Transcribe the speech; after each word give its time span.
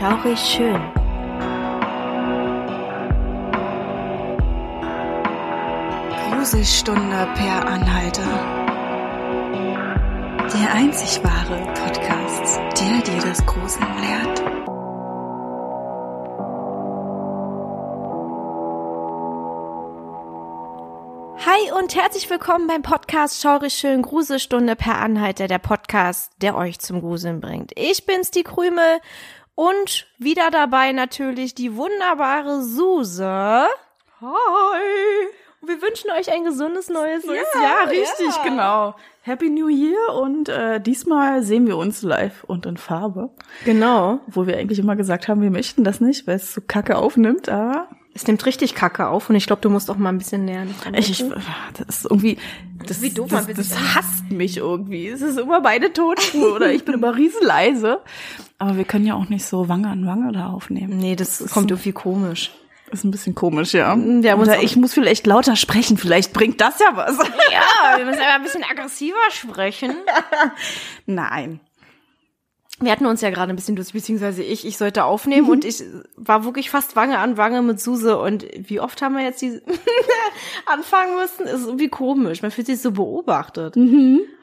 Schaurig 0.00 0.38
schön. 0.38 0.80
Gruselstunde 6.30 7.28
per 7.34 7.66
Anhalter. 7.66 8.22
Der 10.54 10.72
einzig 10.72 11.22
wahre 11.22 11.62
Podcast, 11.74 12.60
der 12.80 13.02
dir 13.02 13.20
das 13.28 13.44
Gruseln 13.44 13.86
lehrt. 14.00 14.42
Hi 21.44 21.72
und 21.78 21.94
herzlich 21.94 22.30
willkommen 22.30 22.66
beim 22.66 22.80
Podcast 22.80 23.42
Schaurig 23.42 23.74
schön 23.74 24.00
Gruselstunde 24.00 24.76
per 24.76 24.98
Anhalter, 24.98 25.46
der 25.46 25.58
Podcast, 25.58 26.32
der 26.40 26.56
euch 26.56 26.78
zum 26.78 27.00
Gruseln 27.02 27.40
bringt. 27.40 27.72
Ich 27.76 28.06
bin's, 28.06 28.30
die 28.30 28.44
Krümel 28.44 29.00
und 29.60 30.06
wieder 30.16 30.50
dabei 30.50 30.92
natürlich 30.92 31.54
die 31.54 31.76
wunderbare 31.76 32.62
Suse. 32.62 33.66
Hi! 34.22 34.80
Wir 35.60 35.82
wünschen 35.82 36.10
euch 36.18 36.32
ein 36.32 36.44
gesundes 36.44 36.88
neues 36.88 37.26
Jahr. 37.26 37.34
Jahr, 37.62 37.90
richtig, 37.90 38.42
genau. 38.42 38.94
Happy 39.20 39.50
New 39.50 39.68
Year 39.68 40.14
und 40.14 40.48
äh, 40.48 40.80
diesmal 40.80 41.42
sehen 41.42 41.66
wir 41.66 41.76
uns 41.76 42.00
live 42.00 42.42
und 42.44 42.64
in 42.64 42.78
Farbe. 42.78 43.28
Genau. 43.66 44.20
Obwohl 44.28 44.46
wir 44.46 44.56
eigentlich 44.56 44.78
immer 44.78 44.96
gesagt 44.96 45.28
haben, 45.28 45.42
wir 45.42 45.50
möchten 45.50 45.84
das 45.84 46.00
nicht, 46.00 46.26
weil 46.26 46.36
es 46.36 46.54
so 46.54 46.62
kacke 46.66 46.96
aufnimmt, 46.96 47.50
aber 47.50 47.88
Es 48.12 48.26
nimmt 48.26 48.44
richtig 48.44 48.74
Kacke 48.74 49.06
auf 49.06 49.30
und 49.30 49.36
ich 49.36 49.46
glaube, 49.46 49.62
du 49.62 49.70
musst 49.70 49.90
auch 49.90 49.96
mal 49.96 50.08
ein 50.08 50.18
bisschen 50.18 50.44
näher. 50.44 50.66
ich, 50.94 51.10
ich 51.10 51.24
das 51.86 51.98
ist 51.98 52.04
irgendwie, 52.06 52.38
das, 52.86 53.00
Wie 53.02 53.10
doof 53.10 53.30
man 53.30 53.46
das, 53.46 53.56
das 53.56 53.68
sich 53.68 53.94
hasst 53.94 54.30
mich 54.30 54.56
irgendwie. 54.56 55.08
Es 55.08 55.22
ist 55.22 55.38
immer 55.38 55.60
beide 55.60 55.92
Tonspur 55.92 56.56
oder 56.56 56.72
ich 56.72 56.84
bin 56.84 56.94
immer 56.94 57.16
riesenleise. 57.16 58.00
Aber 58.58 58.76
wir 58.76 58.84
können 58.84 59.06
ja 59.06 59.14
auch 59.14 59.28
nicht 59.28 59.44
so 59.44 59.68
Wange 59.68 59.88
an 59.88 60.06
Wange 60.06 60.32
da 60.32 60.48
aufnehmen. 60.48 60.98
Nee, 60.98 61.16
das 61.16 61.46
kommt 61.50 61.70
irgendwie 61.70 61.92
komisch. 61.92 62.50
Ist 62.90 63.04
ein 63.04 63.12
bisschen 63.12 63.36
komisch, 63.36 63.72
ja. 63.72 63.88
Haben 63.88 64.20
uns 64.24 64.26
Oder 64.26 64.62
ich 64.62 64.74
muss 64.74 64.92
vielleicht 64.92 65.26
lauter 65.26 65.54
sprechen, 65.54 65.96
vielleicht 65.96 66.32
bringt 66.32 66.60
das 66.60 66.80
ja 66.80 66.88
was. 66.94 67.16
Ja, 67.18 67.96
wir 67.98 68.04
müssen 68.06 68.20
aber 68.20 68.34
ein 68.34 68.42
bisschen 68.42 68.64
aggressiver 68.64 69.16
sprechen. 69.30 69.94
Nein. 71.06 71.60
Wir 72.82 72.90
hatten 72.92 73.06
uns 73.06 73.20
ja 73.20 73.30
gerade 73.30 73.52
ein 73.52 73.56
bisschen 73.56 73.76
durch, 73.76 73.92
beziehungsweise 73.92 74.42
ich, 74.42 74.66
ich 74.66 74.78
sollte 74.78 75.04
aufnehmen 75.04 75.48
und 75.50 75.64
ich 75.64 75.82
war 76.16 76.44
wirklich 76.44 76.70
fast 76.70 76.96
Wange 76.96 77.18
an 77.18 77.36
Wange 77.36 77.60
mit 77.62 77.78
Suse 77.78 78.18
und 78.18 78.46
wie 78.56 78.80
oft 78.80 79.02
haben 79.02 79.14
wir 79.16 79.22
jetzt 79.22 79.42
die 79.42 79.60
anfangen 80.66 81.16
müssen? 81.16 81.46
Ist 81.46 81.66
irgendwie 81.66 81.88
komisch. 81.88 82.42
Man 82.42 82.50
fühlt 82.50 82.66
sich 82.66 82.80
so 82.80 82.92
beobachtet. 82.92 83.76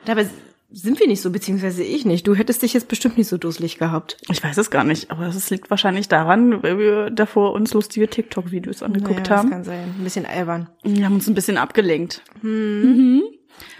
Dabei 0.05 0.27
sind 0.69 0.99
wir 0.99 1.07
nicht 1.07 1.21
so, 1.21 1.31
beziehungsweise 1.31 1.81
ich 1.81 2.05
nicht. 2.05 2.27
Du 2.27 2.35
hättest 2.35 2.61
dich 2.61 2.73
jetzt 2.73 2.89
bestimmt 2.89 3.17
nicht 3.17 3.27
so 3.27 3.37
dusselig 3.37 3.77
gehabt. 3.79 4.17
Ich 4.29 4.43
weiß 4.43 4.57
es 4.57 4.69
gar 4.69 4.83
nicht, 4.83 5.09
aber 5.09 5.27
es 5.27 5.49
liegt 5.49 5.69
wahrscheinlich 5.69 6.07
daran, 6.07 6.61
weil 6.61 6.77
wir 6.77 7.09
davor 7.09 7.53
uns 7.53 7.73
lustige 7.73 8.07
TikTok-Videos 8.07 8.83
angeguckt 8.83 9.29
Naja, 9.29 9.37
haben. 9.37 9.49
Das 9.49 9.55
kann 9.55 9.63
sein. 9.63 9.95
Ein 9.97 10.03
bisschen 10.03 10.25
albern. 10.25 10.69
Wir 10.83 11.05
haben 11.05 11.15
uns 11.15 11.27
ein 11.27 11.35
bisschen 11.35 11.57
abgelenkt. 11.57 12.21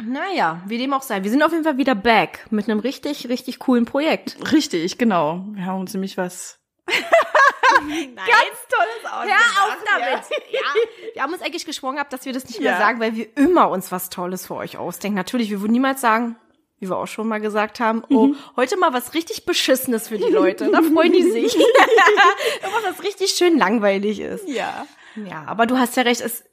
Naja, 0.03 0.61
wie 0.66 0.78
dem 0.78 0.94
auch 0.94 1.02
sei. 1.02 1.23
Wir 1.23 1.31
sind 1.31 1.44
auf 1.44 1.52
jeden 1.52 1.64
Fall 1.64 1.78
wieder 1.78 1.95
back 1.95 2.45
mit 2.50 2.70
einem 2.70 2.80
richtig, 2.80 3.30
richtig 3.30 3.59
coolen 3.59 3.86
Projekt. 3.86 4.38
Richtig, 4.52 4.97
genau. 4.97 5.44
Wir 5.52 5.66
haben 5.66 5.81
uns 5.81 5.94
nämlich 5.94 6.17
was 6.17 6.59
Ganz 6.88 8.58
tolles 8.70 9.03
Hör 9.03 9.66
auf 9.66 9.78
damit. 9.86 10.23
Ja. 10.52 10.59
Wir 11.14 11.22
haben 11.22 11.33
uns 11.33 11.42
eigentlich 11.42 11.66
geschworen 11.66 11.95
gehabt, 11.95 12.11
dass 12.14 12.25
wir 12.25 12.33
das 12.33 12.45
nicht 12.45 12.59
mehr 12.59 12.72
Ja. 12.72 12.78
sagen, 12.78 13.00
weil 13.00 13.16
wir 13.16 13.36
immer 13.38 13.70
uns 13.70 13.92
was 13.92 14.09
Tolles 14.09 14.48
für 14.48 14.55
euch 14.55 14.78
ausdenken. 14.78 15.16
Natürlich, 15.16 15.50
wir 15.50 15.61
würden 15.61 15.73
niemals 15.73 16.02
sagen, 16.02 16.38
wie 16.80 16.89
wir 16.89 16.98
auch 16.98 17.08
schon 17.08 17.28
mal 17.28 17.39
gesagt 17.39 17.80
haben, 17.80 18.03
oh, 18.09 18.36
heute 18.55 18.78
mal 18.78 18.94
was 18.94 19.14
richtig 19.14 19.45
Beschissenes 19.45 20.09
für 20.09 20.17
die 20.17 20.31
Leute. 20.31 20.70
Da 20.72 20.81
freuen 20.81 21.11
die 21.14 21.23
sich. 21.23 21.55
Immer 21.55 22.83
was 22.89 23.03
richtig 23.03 23.31
schön 23.31 23.58
langweilig 23.58 24.20
ist. 24.20 24.48
Ja. 24.48 24.86
Ja, 25.16 25.43
aber 25.48 25.66
du 25.66 25.77
hast 25.77 25.98
ja 25.98 26.04
recht, 26.04 26.21
es, 26.21 26.43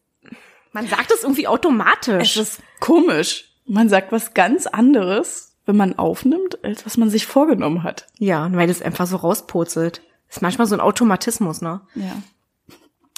man 0.75 0.87
sagt 0.87 1.11
es 1.13 1.23
irgendwie 1.23 1.49
automatisch. 1.49 2.37
Es 2.37 2.49
ist 2.49 2.63
komisch. 2.81 3.51
Man 3.67 3.89
sagt 3.89 4.13
was 4.13 4.35
ganz 4.35 4.67
anderes, 4.67 5.57
wenn 5.65 5.77
man 5.77 5.99
aufnimmt, 5.99 6.63
als 6.63 6.85
was 6.85 6.99
man 6.99 7.09
sich 7.09 7.27
vorgenommen 7.27 7.83
hat. 7.83 8.07
ja, 8.19 8.51
weil 8.53 8.69
es 8.69 8.83
einfach 8.83 9.07
so 9.07 9.17
rauspurzelt. 9.17 10.03
Ist 10.29 10.43
manchmal 10.43 10.67
so 10.67 10.75
ein 10.75 10.81
Automatismus, 10.81 11.63
ne? 11.63 11.81
Ja. 11.95 12.23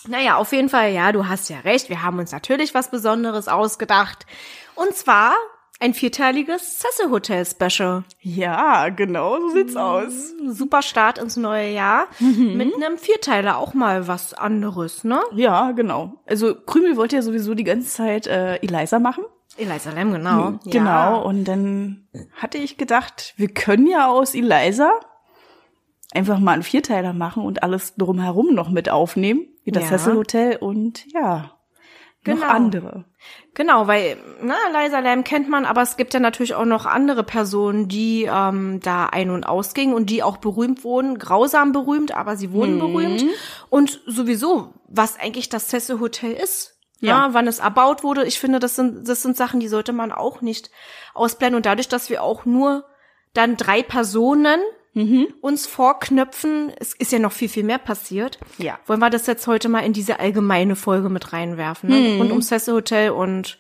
Naja, 0.06 0.36
auf 0.36 0.52
jeden 0.52 0.68
Fall, 0.68 0.92
ja, 0.92 1.10
du 1.10 1.26
hast 1.26 1.48
ja 1.48 1.60
recht. 1.60 1.88
Wir 1.88 2.02
haben 2.02 2.18
uns 2.20 2.30
natürlich 2.30 2.74
was 2.74 2.90
Besonderes 2.90 3.48
ausgedacht. 3.48 4.26
Und 4.76 4.94
zwar 4.94 5.34
ein 5.78 5.92
vierteiliges 5.94 6.78
Cecil 6.78 7.10
Hotel 7.10 7.44
Special. 7.44 8.04
Ja, 8.20 8.88
genau, 8.88 9.38
so 9.40 9.48
sieht's 9.50 9.76
aus. 9.76 10.32
Super 10.46 10.82
Start 10.82 11.18
ins 11.18 11.36
neue 11.36 11.70
Jahr. 11.70 12.06
Mit 12.18 12.74
einem 12.74 12.98
Vierteiler 12.98 13.58
auch 13.58 13.74
mal 13.74 14.08
was 14.08 14.32
anderes, 14.34 15.04
ne? 15.04 15.20
Ja, 15.34 15.72
genau. 15.72 16.14
Also 16.26 16.54
Krümel 16.54 16.96
wollte 16.96 17.16
ja 17.16 17.22
sowieso 17.22 17.54
die 17.54 17.64
ganze 17.64 17.88
Zeit 17.88 18.26
äh, 18.26 18.56
Eliza 18.56 18.98
machen. 18.98 19.24
Eliza 19.58 19.90
Lam, 19.90 20.12
genau. 20.12 20.58
Genau. 20.64 21.24
Und 21.26 21.44
dann 21.44 22.08
hatte 22.34 22.58
ich 22.58 22.76
gedacht, 22.76 23.34
wir 23.36 23.48
können 23.48 23.86
ja 23.86 24.06
aus 24.08 24.34
Eliza 24.34 24.90
einfach 26.12 26.38
mal 26.38 26.52
einen 26.52 26.62
Vierteiler 26.62 27.12
machen 27.12 27.42
und 27.42 27.62
alles 27.62 27.96
drumherum 27.96 28.54
noch 28.54 28.70
mit 28.70 28.88
aufnehmen. 28.88 29.46
Wie 29.64 29.72
das 29.72 29.90
Ja. 29.90 29.98
Cecil 29.98 30.14
Hotel 30.16 30.56
und 30.56 31.04
ja, 31.12 31.52
Genau. 32.26 32.46
noch 32.46 32.52
andere. 32.52 33.04
Genau, 33.54 33.86
weil, 33.86 34.18
na, 34.42 34.54
Eliza 34.70 34.98
Lam 35.00 35.24
kennt 35.24 35.48
man, 35.48 35.64
aber 35.64 35.82
es 35.82 35.96
gibt 35.96 36.12
ja 36.12 36.20
natürlich 36.20 36.54
auch 36.54 36.66
noch 36.66 36.84
andere 36.84 37.24
Personen, 37.24 37.88
die 37.88 38.28
ähm, 38.30 38.80
da 38.80 39.06
ein- 39.06 39.30
und 39.30 39.44
ausgingen 39.44 39.94
und 39.94 40.10
die 40.10 40.22
auch 40.22 40.36
berühmt 40.36 40.84
wurden, 40.84 41.18
grausam 41.18 41.72
berühmt, 41.72 42.14
aber 42.14 42.36
sie 42.36 42.52
wurden 42.52 42.78
berühmt. 42.78 43.24
Und 43.70 44.00
sowieso, 44.06 44.74
was 44.88 45.18
eigentlich 45.18 45.48
das 45.48 45.68
Cecil 45.68 46.00
Hotel 46.00 46.32
ist. 46.32 46.74
Ja. 47.00 47.26
Ja. 47.26 47.34
wann 47.34 47.46
es 47.46 47.58
erbaut 47.58 48.02
wurde. 48.02 48.24
Ich 48.24 48.38
finde, 48.40 48.58
das 48.58 48.76
sind, 48.76 49.06
das 49.06 49.22
sind 49.22 49.36
Sachen, 49.36 49.60
die 49.60 49.68
sollte 49.68 49.92
man 49.92 50.12
auch 50.12 50.40
nicht 50.40 50.70
ausblenden. 51.12 51.56
Und 51.56 51.66
dadurch, 51.66 51.88
dass 51.88 52.08
wir 52.08 52.22
auch 52.22 52.46
nur 52.46 52.84
dann 53.34 53.56
drei 53.56 53.82
Personen 53.82 54.60
uns 55.42 55.66
vorknöpfen, 55.66 56.72
es 56.78 56.94
ist 56.94 57.12
ja 57.12 57.18
noch 57.18 57.32
viel, 57.32 57.48
viel 57.48 57.64
mehr 57.64 57.78
passiert. 57.78 58.38
Ja. 58.58 58.78
Wollen 58.86 59.00
wir 59.00 59.10
das 59.10 59.26
jetzt 59.26 59.46
heute 59.46 59.68
mal 59.68 59.80
in 59.80 59.92
diese 59.92 60.20
allgemeine 60.20 60.74
Folge 60.74 61.10
mit 61.10 61.32
reinwerfen, 61.32 61.90
ne? 61.90 62.20
Und 62.20 62.32
um 62.32 62.40
Cecil 62.40 62.74
Hotel 62.74 63.10
und 63.10 63.58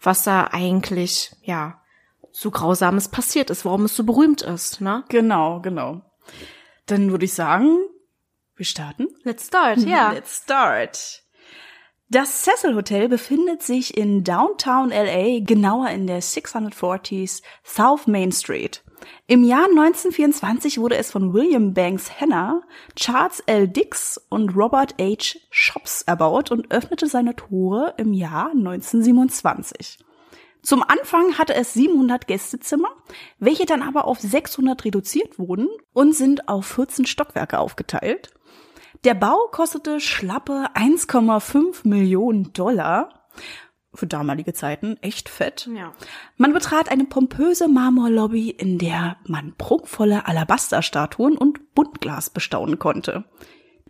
was 0.00 0.22
da 0.22 0.48
eigentlich, 0.50 1.32
ja, 1.42 1.82
so 2.30 2.50
Grausames 2.50 3.08
passiert 3.08 3.50
ist, 3.50 3.64
warum 3.64 3.84
es 3.84 3.96
so 3.96 4.04
berühmt 4.04 4.42
ist, 4.42 4.80
ne? 4.80 5.04
Genau, 5.08 5.60
genau. 5.60 6.02
Dann 6.86 7.10
würde 7.10 7.26
ich 7.26 7.34
sagen, 7.34 7.78
wir 8.56 8.64
starten. 8.64 9.08
Let's 9.24 9.46
start, 9.46 9.78
ja. 9.80 10.12
Let's 10.12 10.42
start. 10.44 11.22
Das 12.10 12.40
Cecil 12.42 12.74
Hotel 12.74 13.06
befindet 13.06 13.62
sich 13.62 13.94
in 13.94 14.24
Downtown 14.24 14.88
LA, 14.88 15.40
genauer 15.40 15.90
in 15.90 16.06
der 16.06 16.22
640s 16.22 17.42
South 17.62 18.06
Main 18.06 18.32
Street. 18.32 18.82
Im 19.26 19.44
Jahr 19.44 19.66
1924 19.66 20.78
wurde 20.78 20.96
es 20.96 21.10
von 21.10 21.34
William 21.34 21.74
Banks 21.74 22.18
Henner, 22.18 22.62
Charles 22.96 23.40
L. 23.40 23.68
Dix 23.68 24.18
und 24.30 24.56
Robert 24.56 24.94
H. 24.98 25.38
Shops 25.50 26.00
erbaut 26.00 26.50
und 26.50 26.70
öffnete 26.70 27.08
seine 27.08 27.36
Tore 27.36 27.92
im 27.98 28.14
Jahr 28.14 28.52
1927. 28.52 29.98
Zum 30.62 30.82
Anfang 30.82 31.36
hatte 31.36 31.54
es 31.54 31.74
700 31.74 32.26
Gästezimmer, 32.26 32.88
welche 33.38 33.66
dann 33.66 33.82
aber 33.82 34.06
auf 34.06 34.18
600 34.18 34.82
reduziert 34.86 35.38
wurden 35.38 35.68
und 35.92 36.14
sind 36.14 36.48
auf 36.48 36.64
14 36.64 37.04
Stockwerke 37.04 37.58
aufgeteilt. 37.58 38.30
Der 39.04 39.14
Bau 39.14 39.48
kostete 39.50 40.00
schlappe 40.00 40.66
1,5 40.74 41.86
Millionen 41.86 42.52
Dollar. 42.52 43.28
Für 43.94 44.06
damalige 44.06 44.52
Zeiten 44.52 44.96
echt 45.00 45.28
fett. 45.28 45.68
Ja. 45.74 45.92
Man 46.36 46.52
betrat 46.52 46.90
eine 46.90 47.04
pompöse 47.04 47.68
Marmorlobby, 47.68 48.50
in 48.50 48.78
der 48.78 49.16
man 49.26 49.54
prunkvolle 49.56 50.26
Alabasterstatuen 50.26 51.38
und 51.38 51.74
Buntglas 51.74 52.30
bestaunen 52.30 52.78
konnte. 52.78 53.24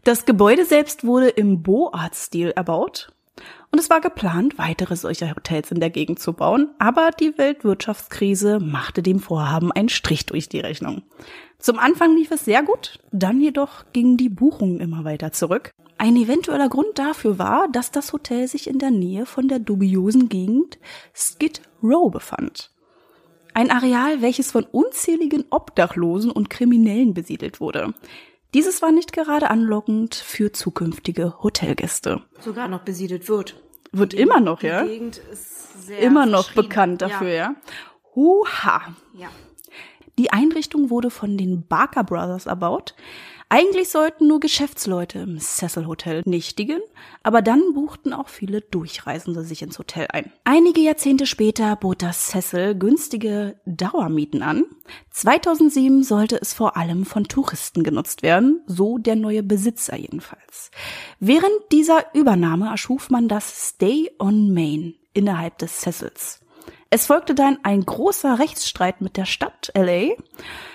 Das 0.05 0.25
Gebäude 0.25 0.65
selbst 0.65 1.05
wurde 1.05 1.29
im 1.29 1.63
Beaux-Arts-Stil 1.63 2.51
erbaut 2.51 3.13
und 3.71 3.79
es 3.79 3.91
war 3.91 4.01
geplant, 4.01 4.59
weitere 4.59 4.97
solcher 4.97 5.31
Hotels 5.31 5.71
in 5.71 5.81
der 5.81 5.91
Gegend 5.91 6.19
zu 6.21 6.33
bauen, 6.33 6.71
aber 6.79 7.11
die 7.11 7.37
Weltwirtschaftskrise 7.37 8.61
machte 8.61 9.03
dem 9.03 9.21
Vorhaben 9.21 9.73
einen 9.73 9.89
Strich 9.89 10.27
durch 10.27 10.49
die 10.49 10.61
Rechnung. 10.61 11.03
Zum 11.61 11.79
Anfang 11.79 12.17
lief 12.17 12.31
es 12.31 12.45
sehr 12.45 12.63
gut, 12.63 13.01
dann 13.11 13.41
jedoch 13.41 13.85
gingen 13.93 14.17
die 14.17 14.29
Buchungen 14.29 14.81
immer 14.81 15.05
weiter 15.05 15.33
zurück. 15.33 15.73
Ein 15.99 16.15
eventueller 16.15 16.69
Grund 16.69 16.97
dafür 16.99 17.39
war, 17.41 17.67
dass 17.69 17.91
das 17.91 18.13
Hotel 18.13 18.47
sich 18.47 18.69
in 18.69 18.79
der 18.79 18.93
Nähe 18.93 19.27
von 19.27 19.49
der 19.49 19.59
dubiosen 19.59 20.29
Gegend 20.29 20.79
Skid 21.13 21.61
Row 21.83 22.11
befand. 22.11 22.71
Ein 23.55 23.73
Areal, 23.73 24.23
welches 24.23 24.53
von 24.53 24.65
unzähligen 24.65 25.45
Obdachlosen 25.51 26.31
und 26.31 26.49
Kriminellen 26.49 27.13
besiedelt 27.15 27.61
wurde. 27.61 27.93
Dieses 28.55 28.81
war 28.81 28.93
nicht 28.93 29.13
gerade 29.13 29.51
anlockend 29.51 30.15
für 30.15 30.53
zukünftige 30.53 31.43
Hotelgäste. 31.43 32.23
Sogar 32.39 32.69
noch 32.69 32.83
besiedelt 32.83 33.29
wird. 33.29 33.61
Wird 33.91 34.15
immer 34.15 34.39
noch, 34.39 34.63
ja? 34.63 34.85
Die 34.85 34.91
Gegend 34.91 35.19
ist 35.33 35.87
sehr 35.87 35.99
Immer 35.99 36.27
noch 36.27 36.53
bekannt 36.53 37.03
dafür, 37.03 37.31
ja? 37.31 37.55
Huha. 38.15 38.95
Ja. 39.15 39.29
Die 40.19 40.31
Einrichtung 40.31 40.91
wurde 40.91 41.11
von 41.11 41.39
den 41.39 41.67
Barker 41.67 42.05
Brothers 42.05 42.47
erbaut, 42.47 42.95
Eigentlich 43.51 43.89
sollten 43.89 44.27
nur 44.27 44.41
Geschäftsleute 44.41 45.21
im 45.21 45.41
Cecil 45.41 45.87
Hotel 45.87 46.23
nächtigen, 46.27 46.81
aber 47.23 47.41
dann 47.41 47.73
buchten 47.73 48.13
auch 48.13 48.29
viele 48.29 48.61
Durchreisende 48.61 49.43
sich 49.43 49.63
ins 49.63 49.79
Hotel 49.79 50.07
ein. 50.13 50.31
Einige 50.45 50.83
Jahrzehnte 50.83 51.25
später 51.25 51.75
bot 51.77 52.03
das 52.03 52.27
Cecil 52.27 52.75
günstige 52.75 53.59
Dauermieten 53.65 54.43
an. 54.43 54.65
2007 55.13 56.03
sollte 56.03 56.39
es 56.39 56.53
vor 56.53 56.77
allem 56.77 57.07
von 57.07 57.25
Touristen 57.25 57.85
genutzt 57.85 58.23
werden, 58.23 58.61
so 58.67 58.99
der 58.99 59.17
neue 59.17 59.43
Besitzer 59.43 59.97
jedenfalls. 59.97 60.71
Während 61.19 61.55
dieser 61.73 62.15
Übernahme 62.15 62.69
erschuf 62.69 63.09
man 63.09 63.29
das 63.29 63.71
Stay 63.71 64.11
on 64.19 64.53
Main 64.53 64.95
innerhalb 65.15 65.57
des 65.57 65.79
Cecils. 65.81 66.41
Es 66.91 67.07
folgte 67.07 67.35
dann 67.35 67.59
ein 67.65 67.85
großer 67.85 68.39
Rechtsstreit 68.39 69.01
mit 69.01 69.17
der 69.17 69.27
Stadt 69.27 69.71
LA. 69.75 70.15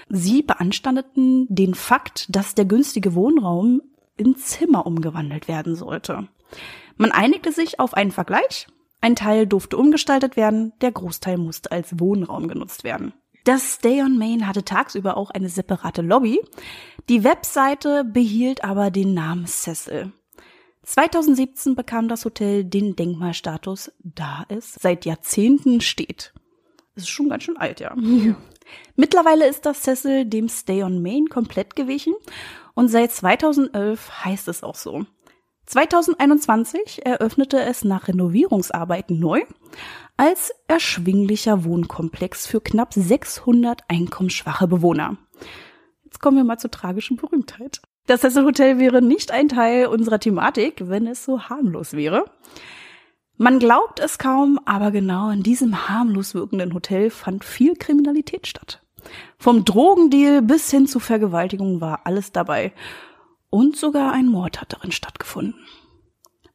Sie 0.09 0.43
beanstandeten 0.43 1.47
den 1.49 1.73
Fakt, 1.73 2.27
dass 2.35 2.53
der 2.53 2.65
günstige 2.65 3.15
Wohnraum 3.15 3.81
in 4.15 4.35
Zimmer 4.35 4.85
umgewandelt 4.85 5.47
werden 5.47 5.75
sollte. 5.75 6.27
Man 6.97 7.11
einigte 7.11 7.51
sich 7.51 7.79
auf 7.79 7.95
einen 7.95 8.11
Vergleich. 8.11 8.67
Ein 9.01 9.15
Teil 9.15 9.47
durfte 9.47 9.75
umgestaltet 9.75 10.37
werden, 10.37 10.73
der 10.81 10.91
Großteil 10.91 11.37
musste 11.37 11.71
als 11.71 11.99
Wohnraum 11.99 12.47
genutzt 12.47 12.83
werden. 12.83 13.13
Das 13.43 13.73
Stay 13.75 14.01
on 14.01 14.17
Main 14.17 14.47
hatte 14.47 14.63
tagsüber 14.63 15.17
auch 15.17 15.31
eine 15.31 15.49
separate 15.49 16.01
Lobby. 16.01 16.39
Die 17.09 17.23
Webseite 17.23 18.05
behielt 18.05 18.63
aber 18.63 18.91
den 18.91 19.13
Namen 19.13 19.47
Cecil. 19.47 20.13
2017 20.83 21.75
bekam 21.75 22.07
das 22.07 22.25
Hotel 22.25 22.63
den 22.63 22.95
Denkmalstatus, 22.95 23.91
da 23.99 24.45
es 24.49 24.73
seit 24.73 25.05
Jahrzehnten 25.05 25.81
steht. 25.81 26.33
Das 26.95 27.05
ist 27.05 27.09
schon 27.09 27.29
ganz 27.29 27.43
schön 27.43 27.57
alt, 27.57 27.79
ja. 27.79 27.95
ja. 27.97 28.35
Mittlerweile 28.95 29.47
ist 29.47 29.65
das 29.65 29.81
Cecil 29.81 30.25
dem 30.25 30.49
Stay 30.49 30.83
on 30.83 31.01
Main 31.01 31.27
komplett 31.27 31.75
gewichen 31.75 32.13
und 32.75 32.89
seit 32.89 33.11
2011 33.11 34.25
heißt 34.25 34.47
es 34.47 34.63
auch 34.63 34.75
so. 34.75 35.05
2021 35.65 37.05
eröffnete 37.05 37.59
es 37.61 37.83
nach 37.83 38.07
Renovierungsarbeiten 38.07 39.19
neu 39.19 39.43
als 40.17 40.51
erschwinglicher 40.67 41.63
Wohnkomplex 41.63 42.45
für 42.45 42.61
knapp 42.61 42.93
600 42.93 43.81
einkommensschwache 43.87 44.67
Bewohner. 44.67 45.17
Jetzt 46.03 46.19
kommen 46.19 46.37
wir 46.37 46.43
mal 46.43 46.59
zur 46.59 46.71
tragischen 46.71 47.17
Berühmtheit. 47.17 47.81
Das 48.05 48.21
Cecil 48.21 48.43
Hotel 48.43 48.79
wäre 48.79 49.01
nicht 49.01 49.31
ein 49.31 49.47
Teil 49.47 49.87
unserer 49.87 50.19
Thematik, 50.19 50.89
wenn 50.89 51.07
es 51.07 51.23
so 51.23 51.43
harmlos 51.43 51.93
wäre. 51.93 52.25
Man 53.37 53.59
glaubt 53.59 53.99
es 53.99 54.17
kaum, 54.17 54.59
aber 54.65 54.91
genau 54.91 55.29
in 55.29 55.41
diesem 55.41 55.87
harmlos 55.87 56.35
wirkenden 56.35 56.73
Hotel 56.73 57.09
fand 57.09 57.45
viel 57.45 57.75
Kriminalität 57.75 58.45
statt. 58.45 58.81
Vom 59.37 59.65
Drogendeal 59.65 60.41
bis 60.41 60.69
hin 60.69 60.85
zu 60.87 60.99
Vergewaltigung 60.99 61.81
war 61.81 62.05
alles 62.05 62.31
dabei. 62.31 62.73
Und 63.49 63.75
sogar 63.75 64.11
ein 64.11 64.27
Mord 64.27 64.59
hat 64.59 64.73
darin 64.73 64.91
stattgefunden. 64.91 65.55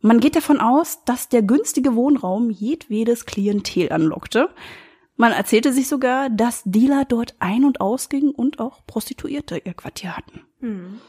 Man 0.01 0.21
geht 0.21 0.37
davon 0.37 0.61
aus, 0.61 1.05
dass 1.05 1.29
der 1.29 1.43
günstige 1.43 1.95
Wohnraum 1.95 2.51
jedwedes 2.51 3.27
Klientel 3.27 3.91
anlockte. 3.91 4.51
Man 5.17 5.33
erzählte 5.33 5.73
sich 5.73 5.89
sogar, 5.89 6.31
dass 6.31 6.63
Dealer 6.65 7.05
dort 7.05 7.35
ein- 7.41 7.65
und 7.65 7.81
ausgingen 7.81 8.31
und 8.31 8.61
auch 8.61 8.87
Prostituierte 8.87 9.59
ihr 9.59 9.75
Quartier 9.75 10.17
hatten. 10.17 10.43
Hm. 10.61 11.01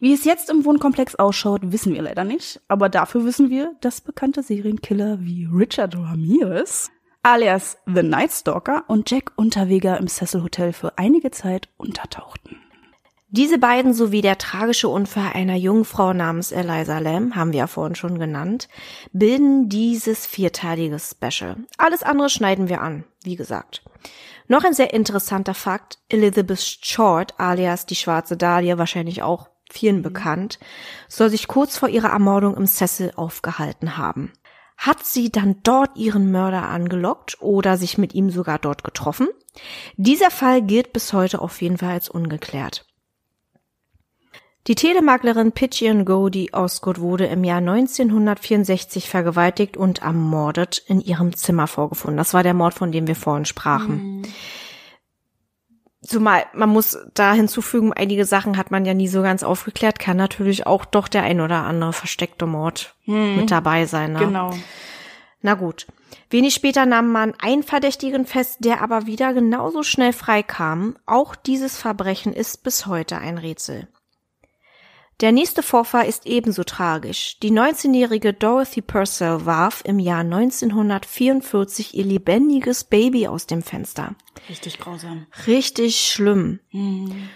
Wie 0.00 0.12
es 0.12 0.24
jetzt 0.24 0.48
im 0.48 0.64
Wohnkomplex 0.64 1.16
ausschaut, 1.16 1.72
wissen 1.72 1.92
wir 1.92 2.02
leider 2.02 2.22
nicht. 2.22 2.60
Aber 2.68 2.88
dafür 2.88 3.24
wissen 3.24 3.50
wir, 3.50 3.74
dass 3.80 4.00
bekannte 4.00 4.44
Serienkiller 4.44 5.18
wie 5.20 5.48
Richard 5.52 5.96
Ramirez, 5.96 6.90
alias 7.24 7.78
The 7.86 8.04
Night 8.04 8.30
Stalker 8.30 8.84
und 8.86 9.10
Jack 9.10 9.32
Unterweger 9.34 9.98
im 9.98 10.06
Cecil 10.06 10.44
Hotel 10.44 10.72
für 10.72 10.96
einige 10.98 11.32
Zeit 11.32 11.68
untertauchten. 11.78 12.58
Diese 13.30 13.58
beiden 13.58 13.92
sowie 13.92 14.22
der 14.22 14.38
tragische 14.38 14.88
Unfall 14.88 15.32
einer 15.34 15.56
jungen 15.56 15.84
Frau 15.84 16.12
namens 16.12 16.52
Eliza 16.52 16.98
Lamb, 16.98 17.34
haben 17.34 17.52
wir 17.52 17.58
ja 17.58 17.66
vorhin 17.66 17.96
schon 17.96 18.18
genannt, 18.18 18.68
bilden 19.12 19.68
dieses 19.68 20.26
vierteilige 20.26 20.98
Special. 20.98 21.56
Alles 21.76 22.04
andere 22.04 22.30
schneiden 22.30 22.68
wir 22.68 22.80
an, 22.80 23.04
wie 23.24 23.36
gesagt. 23.36 23.82
Noch 24.46 24.64
ein 24.64 24.72
sehr 24.72 24.94
interessanter 24.94 25.52
Fakt, 25.52 25.98
Elizabeth 26.08 26.78
Short, 26.82 27.34
alias 27.38 27.84
die 27.84 27.96
schwarze 27.96 28.38
Dahlia, 28.38 28.78
wahrscheinlich 28.78 29.22
auch 29.22 29.50
vielen 29.70 29.98
mhm. 29.98 30.02
bekannt, 30.02 30.58
soll 31.08 31.30
sich 31.30 31.48
kurz 31.48 31.76
vor 31.76 31.88
ihrer 31.88 32.10
Ermordung 32.10 32.56
im 32.56 32.66
Sessel 32.66 33.12
aufgehalten 33.16 33.96
haben. 33.96 34.32
Hat 34.76 35.04
sie 35.04 35.30
dann 35.30 35.56
dort 35.64 35.96
ihren 35.96 36.30
Mörder 36.30 36.68
angelockt 36.68 37.42
oder 37.42 37.76
sich 37.76 37.98
mit 37.98 38.14
ihm 38.14 38.30
sogar 38.30 38.60
dort 38.60 38.84
getroffen? 38.84 39.28
Dieser 39.96 40.30
Fall 40.30 40.62
gilt 40.62 40.92
bis 40.92 41.12
heute 41.12 41.40
auf 41.40 41.60
jeden 41.60 41.78
Fall 41.78 41.90
als 41.90 42.08
ungeklärt. 42.08 42.86
Die 44.68 44.74
Telemaklerin 44.74 45.52
Pigeon 45.52 46.04
Goldie 46.04 46.52
Osgood 46.52 47.00
wurde 47.00 47.24
im 47.24 47.42
Jahr 47.42 47.58
1964 47.58 49.08
vergewaltigt 49.08 49.78
und 49.78 50.02
ermordet 50.02 50.82
in 50.86 51.00
ihrem 51.00 51.34
Zimmer 51.34 51.66
vorgefunden. 51.66 52.18
Das 52.18 52.34
war 52.34 52.42
der 52.42 52.52
Mord, 52.52 52.74
von 52.74 52.92
dem 52.92 53.06
wir 53.06 53.16
vorhin 53.16 53.46
sprachen. 53.46 54.18
Mhm. 54.18 54.22
Zumal 56.00 56.46
man 56.52 56.68
muss 56.68 56.96
da 57.14 57.32
hinzufügen, 57.32 57.92
einige 57.92 58.24
Sachen 58.24 58.56
hat 58.56 58.70
man 58.70 58.84
ja 58.84 58.94
nie 58.94 59.08
so 59.08 59.22
ganz 59.22 59.42
aufgeklärt, 59.42 59.98
kann 59.98 60.16
natürlich 60.16 60.66
auch 60.66 60.84
doch 60.84 61.08
der 61.08 61.24
ein 61.24 61.40
oder 61.40 61.64
andere 61.64 61.92
versteckte 61.92 62.46
Mord 62.46 62.94
hm. 63.04 63.36
mit 63.36 63.50
dabei 63.50 63.86
sein. 63.86 64.12
Ne? 64.12 64.20
Genau. 64.20 64.50
Na 65.42 65.54
gut. 65.54 65.86
Wenig 66.30 66.54
später 66.54 66.86
nahm 66.86 67.10
man 67.10 67.34
einen 67.40 67.62
Verdächtigen 67.62 68.26
fest, 68.26 68.58
der 68.60 68.82
aber 68.82 69.06
wieder 69.06 69.32
genauso 69.32 69.82
schnell 69.82 70.12
freikam. 70.12 70.96
Auch 71.06 71.34
dieses 71.34 71.78
Verbrechen 71.78 72.32
ist 72.32 72.62
bis 72.62 72.86
heute 72.86 73.18
ein 73.18 73.38
Rätsel. 73.38 73.88
Der 75.20 75.32
nächste 75.32 75.64
Vorfall 75.64 76.06
ist 76.06 76.26
ebenso 76.26 76.62
tragisch. 76.62 77.38
Die 77.42 77.50
19-jährige 77.50 78.32
Dorothy 78.32 78.82
Purcell 78.82 79.44
warf 79.46 79.82
im 79.84 79.98
Jahr 79.98 80.20
1944 80.20 81.96
ihr 81.96 82.04
lebendiges 82.04 82.84
Baby 82.84 83.26
aus 83.26 83.46
dem 83.46 83.62
Fenster. 83.62 84.14
Richtig 84.48 84.78
grausam. 84.78 85.26
Richtig 85.48 85.96
schlimm. 86.06 86.60
Mhm. 86.70 87.30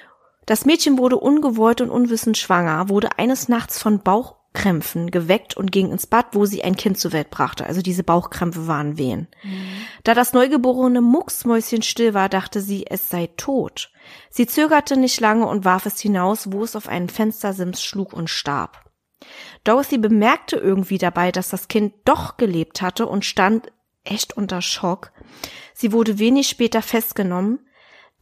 Das 0.46 0.64
Mädchen 0.64 0.96
wurde 0.96 1.16
ungewollt 1.16 1.80
und 1.80 1.90
unwissend 1.90 2.38
schwanger, 2.38 2.88
wurde 2.88 3.18
eines 3.18 3.48
Nachts 3.48 3.80
von 3.80 4.00
Bauch 4.00 4.36
Bauchkrämpfen 4.52 5.10
geweckt 5.10 5.56
und 5.56 5.72
ging 5.72 5.90
ins 5.90 6.06
Bad, 6.06 6.26
wo 6.32 6.46
sie 6.46 6.62
ein 6.62 6.76
Kind 6.76 6.98
zur 6.98 7.12
Welt 7.12 7.30
brachte. 7.30 7.66
Also 7.66 7.82
diese 7.82 8.04
Bauchkrämpfe 8.04 8.66
waren 8.66 8.98
Wehen. 8.98 9.28
Mhm. 9.42 9.66
Da 10.04 10.14
das 10.14 10.32
neugeborene 10.32 11.00
Mucksmäuschen 11.00 11.82
still 11.82 12.14
war, 12.14 12.28
dachte 12.28 12.60
sie, 12.60 12.86
es 12.86 13.08
sei 13.08 13.28
tot. 13.36 13.90
Sie 14.30 14.46
zögerte 14.46 14.96
nicht 14.96 15.20
lange 15.20 15.46
und 15.46 15.64
warf 15.64 15.86
es 15.86 16.00
hinaus, 16.00 16.52
wo 16.52 16.62
es 16.62 16.76
auf 16.76 16.88
einen 16.88 17.08
Fenstersims 17.08 17.82
schlug 17.82 18.12
und 18.12 18.30
starb. 18.30 18.90
Dorothy 19.64 19.98
bemerkte 19.98 20.56
irgendwie 20.56 20.98
dabei, 20.98 21.32
dass 21.32 21.48
das 21.48 21.68
Kind 21.68 21.94
doch 22.04 22.36
gelebt 22.36 22.82
hatte 22.82 23.06
und 23.06 23.24
stand 23.24 23.72
echt 24.04 24.36
unter 24.36 24.60
Schock. 24.60 25.12
Sie 25.74 25.92
wurde 25.92 26.18
wenig 26.18 26.48
später 26.48 26.82
festgenommen, 26.82 27.60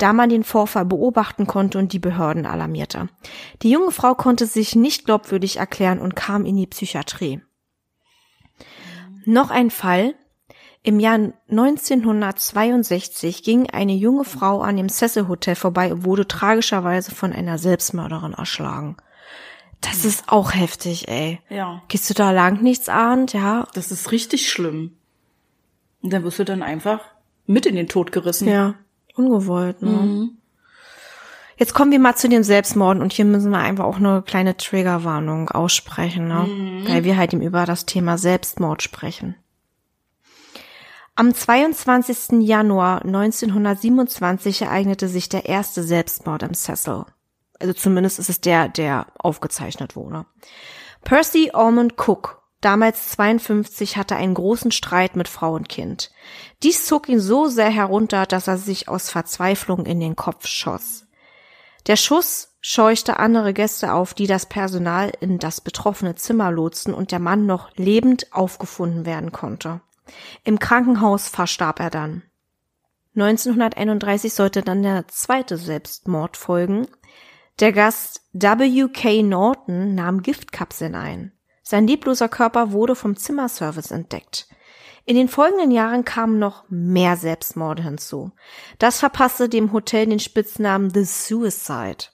da 0.02 0.12
man 0.12 0.28
den 0.28 0.44
Vorfall 0.44 0.84
beobachten 0.84 1.46
konnte 1.46 1.78
und 1.78 1.92
die 1.92 1.98
Behörden 1.98 2.46
alarmierte. 2.46 3.08
Die 3.62 3.70
junge 3.70 3.90
Frau 3.90 4.14
konnte 4.14 4.46
sich 4.46 4.74
nicht 4.74 5.04
glaubwürdig 5.04 5.58
erklären 5.58 5.98
und 6.00 6.16
kam 6.16 6.44
in 6.44 6.56
die 6.56 6.66
Psychiatrie. 6.66 7.40
Noch 9.24 9.50
ein 9.50 9.70
Fall. 9.70 10.14
Im 10.82 10.98
Jahr 10.98 11.18
1962 11.50 13.42
ging 13.42 13.68
eine 13.68 13.92
junge 13.92 14.24
Frau 14.24 14.62
an 14.62 14.76
dem 14.76 14.88
Cecil 14.88 15.28
Hotel 15.28 15.54
vorbei 15.54 15.92
und 15.92 16.04
wurde 16.04 16.26
tragischerweise 16.26 17.14
von 17.14 17.32
einer 17.32 17.58
Selbstmörderin 17.58 18.32
erschlagen. 18.32 18.96
Das 19.82 20.04
ist 20.04 20.24
auch 20.28 20.54
heftig, 20.54 21.08
ey. 21.08 21.40
Ja. 21.48 21.82
Gehst 21.88 22.08
du 22.08 22.14
da 22.14 22.32
lang 22.32 22.62
nichts 22.62 22.88
ahnt, 22.88 23.32
ja? 23.32 23.66
Das 23.74 23.90
ist 23.90 24.12
richtig 24.12 24.50
schlimm. 24.50 24.96
Und 26.02 26.12
dann 26.12 26.24
wirst 26.24 26.38
du 26.38 26.44
dann 26.44 26.62
einfach 26.62 27.00
mit 27.46 27.66
in 27.66 27.76
den 27.76 27.88
Tod 27.88 28.12
gerissen. 28.12 28.48
Ja. 28.48 28.74
Ungewollt, 29.20 29.82
ne? 29.82 29.90
Mhm. 29.90 30.30
Jetzt 31.56 31.74
kommen 31.74 31.92
wir 31.92 31.98
mal 31.98 32.16
zu 32.16 32.26
den 32.26 32.42
Selbstmorden 32.42 33.02
und 33.02 33.12
hier 33.12 33.26
müssen 33.26 33.50
wir 33.50 33.58
einfach 33.58 33.84
auch 33.84 33.98
eine 33.98 34.22
kleine 34.22 34.56
Triggerwarnung 34.56 35.50
aussprechen, 35.50 36.26
ne? 36.26 36.46
Mhm. 36.48 36.88
weil 36.88 37.04
wir 37.04 37.16
halt 37.18 37.34
eben 37.34 37.42
über 37.42 37.66
das 37.66 37.84
Thema 37.84 38.16
Selbstmord 38.16 38.82
sprechen. 38.82 39.36
Am 41.16 41.34
22. 41.34 42.40
Januar 42.40 43.04
1927 43.04 44.62
ereignete 44.62 45.06
sich 45.06 45.28
der 45.28 45.44
erste 45.44 45.82
Selbstmord 45.82 46.42
im 46.42 46.54
Cecil. 46.54 47.04
Also 47.58 47.74
zumindest 47.74 48.18
ist 48.18 48.30
es 48.30 48.40
der, 48.40 48.68
der 48.68 49.08
aufgezeichnet 49.18 49.96
wurde. 49.96 50.24
Percy 51.04 51.50
Ormond 51.52 51.94
Cook 51.98 52.39
damals 52.60 53.10
52, 53.10 53.96
hatte 53.96 54.16
einen 54.16 54.34
großen 54.34 54.70
Streit 54.70 55.16
mit 55.16 55.28
Frau 55.28 55.54
und 55.54 55.68
Kind. 55.68 56.10
Dies 56.62 56.86
zog 56.86 57.08
ihn 57.08 57.20
so 57.20 57.46
sehr 57.46 57.70
herunter, 57.70 58.26
dass 58.26 58.48
er 58.48 58.58
sich 58.58 58.88
aus 58.88 59.10
Verzweiflung 59.10 59.86
in 59.86 60.00
den 60.00 60.16
Kopf 60.16 60.46
schoss. 60.46 61.06
Der 61.86 61.96
Schuss 61.96 62.56
scheuchte 62.60 63.18
andere 63.18 63.54
Gäste 63.54 63.94
auf, 63.94 64.14
die 64.14 64.26
das 64.26 64.46
Personal 64.46 65.12
in 65.20 65.38
das 65.38 65.60
betroffene 65.60 66.14
Zimmer 66.14 66.50
lotsen 66.50 66.92
und 66.92 67.12
der 67.12 67.18
Mann 67.18 67.46
noch 67.46 67.70
lebend 67.76 68.32
aufgefunden 68.32 69.06
werden 69.06 69.32
konnte. 69.32 69.80
Im 70.44 70.58
Krankenhaus 70.58 71.28
verstarb 71.28 71.80
er 71.80 71.90
dann. 71.90 72.22
1931 73.16 74.32
sollte 74.34 74.62
dann 74.62 74.82
der 74.82 75.08
zweite 75.08 75.56
Selbstmord 75.56 76.36
folgen. 76.36 76.86
Der 77.58 77.72
Gast 77.72 78.22
W.K. 78.32 79.22
Norton 79.22 79.94
nahm 79.94 80.22
Giftkapseln 80.22 80.94
ein. 80.94 81.32
Sein 81.70 81.86
lebloser 81.86 82.28
Körper 82.28 82.72
wurde 82.72 82.96
vom 82.96 83.16
Zimmerservice 83.16 83.92
entdeckt. 83.92 84.48
In 85.04 85.14
den 85.14 85.28
folgenden 85.28 85.70
Jahren 85.70 86.04
kamen 86.04 86.40
noch 86.40 86.64
mehr 86.68 87.16
Selbstmorde 87.16 87.84
hinzu. 87.84 88.32
Das 88.80 88.98
verpasste 88.98 89.48
dem 89.48 89.72
Hotel 89.72 90.06
den 90.06 90.18
Spitznamen 90.18 90.92
The 90.92 91.04
Suicide. 91.04 92.06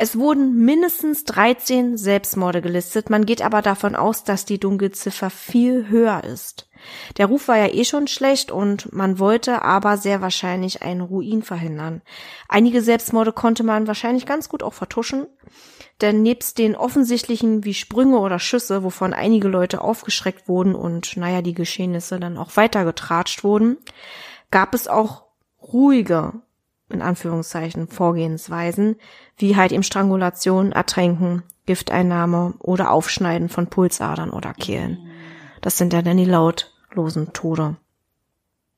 Es 0.00 0.16
wurden 0.16 0.64
mindestens 0.64 1.24
13 1.24 1.96
Selbstmorde 1.96 2.62
gelistet, 2.62 3.10
man 3.10 3.26
geht 3.26 3.42
aber 3.42 3.62
davon 3.62 3.96
aus, 3.96 4.22
dass 4.22 4.44
die 4.44 4.60
Dunkelziffer 4.60 5.28
viel 5.28 5.88
höher 5.88 6.22
ist. 6.22 6.68
Der 7.16 7.26
Ruf 7.26 7.48
war 7.48 7.58
ja 7.58 7.66
eh 7.66 7.84
schon 7.84 8.06
schlecht 8.06 8.52
und 8.52 8.92
man 8.92 9.18
wollte 9.18 9.62
aber 9.62 9.96
sehr 9.96 10.20
wahrscheinlich 10.20 10.82
einen 10.82 11.00
Ruin 11.00 11.42
verhindern. 11.42 12.02
Einige 12.48 12.80
Selbstmorde 12.80 13.32
konnte 13.32 13.64
man 13.64 13.88
wahrscheinlich 13.88 14.24
ganz 14.24 14.48
gut 14.48 14.62
auch 14.62 14.74
vertuschen, 14.74 15.26
denn 16.00 16.22
nebst 16.22 16.58
den 16.58 16.76
offensichtlichen 16.76 17.64
wie 17.64 17.74
Sprünge 17.74 18.20
oder 18.20 18.38
Schüsse, 18.38 18.84
wovon 18.84 19.12
einige 19.12 19.48
Leute 19.48 19.80
aufgeschreckt 19.80 20.46
wurden 20.46 20.76
und 20.76 21.16
naja, 21.16 21.42
die 21.42 21.54
Geschehnisse 21.54 22.20
dann 22.20 22.38
auch 22.38 22.56
weitergetratscht 22.56 23.42
wurden, 23.42 23.78
gab 24.52 24.74
es 24.74 24.86
auch 24.86 25.24
ruhige 25.60 26.34
in 26.90 27.02
Anführungszeichen 27.02 27.88
Vorgehensweisen, 27.88 28.96
wie 29.36 29.56
halt 29.56 29.72
eben 29.72 29.82
Strangulation, 29.82 30.72
Ertränken, 30.72 31.42
Gifteinnahme 31.66 32.54
oder 32.60 32.90
Aufschneiden 32.90 33.48
von 33.48 33.66
Pulsadern 33.66 34.30
oder 34.30 34.54
Kehlen. 34.54 35.10
Das 35.60 35.76
sind 35.76 35.92
ja 35.92 36.02
dann 36.02 36.16
die 36.16 36.24
lautlosen 36.24 37.32
Tode. 37.32 37.76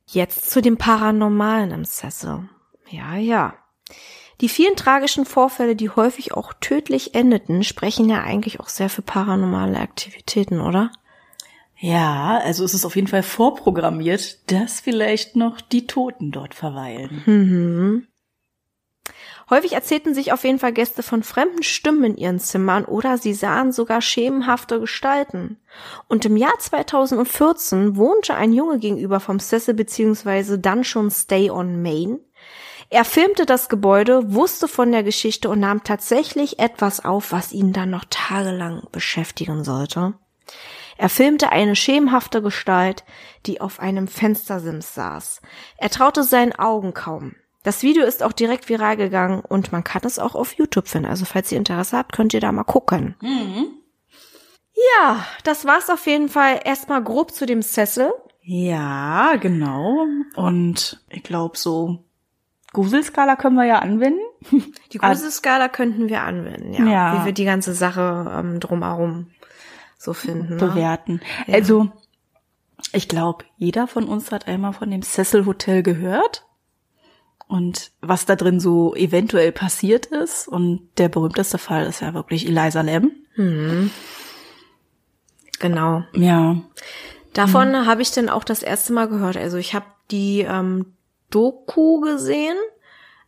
Jetzt 0.07 0.51
zu 0.51 0.61
dem 0.61 0.77
Paranormalen 0.77 1.71
im 1.71 1.85
Sessel. 1.85 2.49
Ja, 2.89 3.15
ja. 3.17 3.55
Die 4.41 4.49
vielen 4.49 4.75
tragischen 4.75 5.27
Vorfälle, 5.27 5.77
die 5.77 5.91
häufig 5.91 6.33
auch 6.33 6.53
tödlich 6.61 7.15
endeten, 7.15 7.63
sprechen 7.63 8.09
ja 8.09 8.23
eigentlich 8.23 8.59
auch 8.59 8.69
sehr 8.69 8.89
für 8.89 9.03
paranormale 9.03 9.79
Aktivitäten, 9.79 10.61
oder? 10.61 10.91
Ja, 11.81 12.39
also 12.45 12.63
es 12.63 12.75
ist 12.75 12.85
auf 12.85 12.95
jeden 12.95 13.09
Fall 13.09 13.23
vorprogrammiert, 13.23 14.51
dass 14.53 14.81
vielleicht 14.81 15.35
noch 15.35 15.63
die 15.63 15.87
Toten 15.87 16.31
dort 16.31 16.55
verweilen. 16.55 17.23
Mhm. 17.25 18.07
Häufig 19.49 19.73
erzählten 19.73 20.15
sich 20.15 20.33
auf 20.33 20.45
jeden 20.45 20.59
Fall 20.59 20.73
Gäste 20.73 21.03
von 21.03 21.23
fremden 21.23 21.63
Stimmen 21.63 22.05
in 22.05 22.17
ihren 22.17 22.39
Zimmern 22.39 22.85
oder 22.85 23.19
sie 23.19 23.33
sahen 23.33 23.73
sogar 23.73 24.03
schemenhafte 24.03 24.79
Gestalten. 24.79 25.57
Und 26.07 26.25
im 26.27 26.37
Jahr 26.37 26.57
2014 26.59 27.97
wohnte 27.97 28.35
ein 28.35 28.53
Junge 28.53 28.79
gegenüber 28.79 29.19
vom 29.19 29.41
Cecil 29.41 29.75
bzw. 29.75 30.59
dann 30.59 30.85
schon 30.85 31.11
Stay 31.11 31.51
on 31.51 31.83
Main. 31.83 32.21
Er 32.91 33.05
filmte 33.05 33.47
das 33.47 33.69
Gebäude, 33.69 34.35
wusste 34.35 34.69
von 34.69 34.93
der 34.93 35.03
Geschichte 35.03 35.49
und 35.49 35.61
nahm 35.61 35.83
tatsächlich 35.83 36.59
etwas 36.59 37.05
auf, 37.05 37.33
was 37.33 37.53
ihn 37.53 37.73
dann 37.73 37.91
noch 37.91 38.05
tagelang 38.09 38.83
beschäftigen 38.93 39.65
sollte. 39.65 40.15
Er 41.01 41.09
filmte 41.09 41.51
eine 41.51 41.77
schemenhafte 41.77 42.43
Gestalt, 42.43 43.05
die 43.47 43.63
auf 43.63 43.81
einem 43.81 44.07
Fenstersims 44.07 44.95
saß. 44.95 45.41
Er 45.79 45.89
traute 45.89 46.25
seinen 46.25 46.53
Augen 46.53 46.93
kaum. 46.93 47.37
Das 47.63 47.83
Video 47.83 48.05
ist 48.05 48.23
auch 48.23 48.33
direkt 48.33 48.69
viral 48.69 48.99
gegangen 48.99 49.41
und 49.41 49.73
man 49.73 49.83
kann 49.83 50.03
es 50.05 50.19
auch 50.19 50.35
auf 50.35 50.53
YouTube 50.53 50.89
finden. 50.89 51.09
Also 51.09 51.25
falls 51.25 51.51
ihr 51.51 51.57
Interesse 51.57 51.97
habt, 51.97 52.13
könnt 52.13 52.35
ihr 52.35 52.41
da 52.41 52.53
mal 52.53 52.65
gucken. 52.65 53.15
Mhm. 53.23 53.69
Ja, 54.75 55.25
das 55.43 55.65
war's 55.65 55.89
auf 55.89 56.07
jeden 56.07 56.29
Fall 56.29 56.61
erstmal 56.67 57.03
grob 57.03 57.33
zu 57.33 57.47
dem 57.47 57.63
Sessel. 57.63 58.13
Ja, 58.43 59.37
genau. 59.37 60.05
Und 60.37 61.03
ich 61.09 61.23
glaube, 61.23 61.57
so 61.57 62.05
Gruselskala 62.75 63.37
können 63.37 63.57
wir 63.57 63.65
ja 63.65 63.79
anwenden. 63.79 64.21
Die 64.93 64.99
Gruselskala 64.99 65.69
könnten 65.69 66.11
wir 66.11 66.25
anwenden, 66.25 66.75
ja. 66.75 66.85
Ja. 66.85 67.21
Wie 67.21 67.25
wir 67.25 67.33
die 67.33 67.47
ganze 67.47 67.73
Sache 67.73 68.31
ähm, 68.39 68.61
drumherum 68.61 69.31
so 70.01 70.15
finden. 70.15 70.49
Ne? 70.49 70.57
bewerten. 70.57 71.21
Ja. 71.47 71.55
Also, 71.55 71.91
ich 72.93 73.07
glaube, 73.07 73.45
jeder 73.59 73.87
von 73.87 74.05
uns 74.05 74.33
hat 74.33 74.49
einmal 74.49 74.73
von 74.73 74.91
dem 74.91 75.03
Cecil 75.03 75.45
Hotel 75.45 75.83
gehört 75.83 76.47
und 77.47 77.93
was 78.01 78.25
da 78.25 78.35
drin 78.35 78.61
so 78.61 78.95
eventuell 78.95 79.53
passiert 79.53 80.07
ist. 80.07 80.49
Und 80.49 80.89
der 80.97 81.11
berühmteste 81.11 81.59
Fall 81.59 81.85
ist 81.87 82.01
ja 82.01 82.15
wirklich 82.15 82.49
Eliza 82.49 82.81
Lam. 82.81 83.13
Genau. 85.59 86.03
Ja. 86.15 86.57
Davon 87.35 87.87
habe 87.87 88.01
ich 88.01 88.11
dann 88.11 88.31
auch 88.31 88.45
das 88.45 88.63
erste 88.63 88.95
Mal 88.95 89.09
gehört. 89.09 89.37
Also 89.37 89.59
ich 89.59 89.75
habe 89.75 89.85
die 90.11 90.41
ähm, 90.41 90.95
Doku 91.29 92.01
gesehen, 92.01 92.57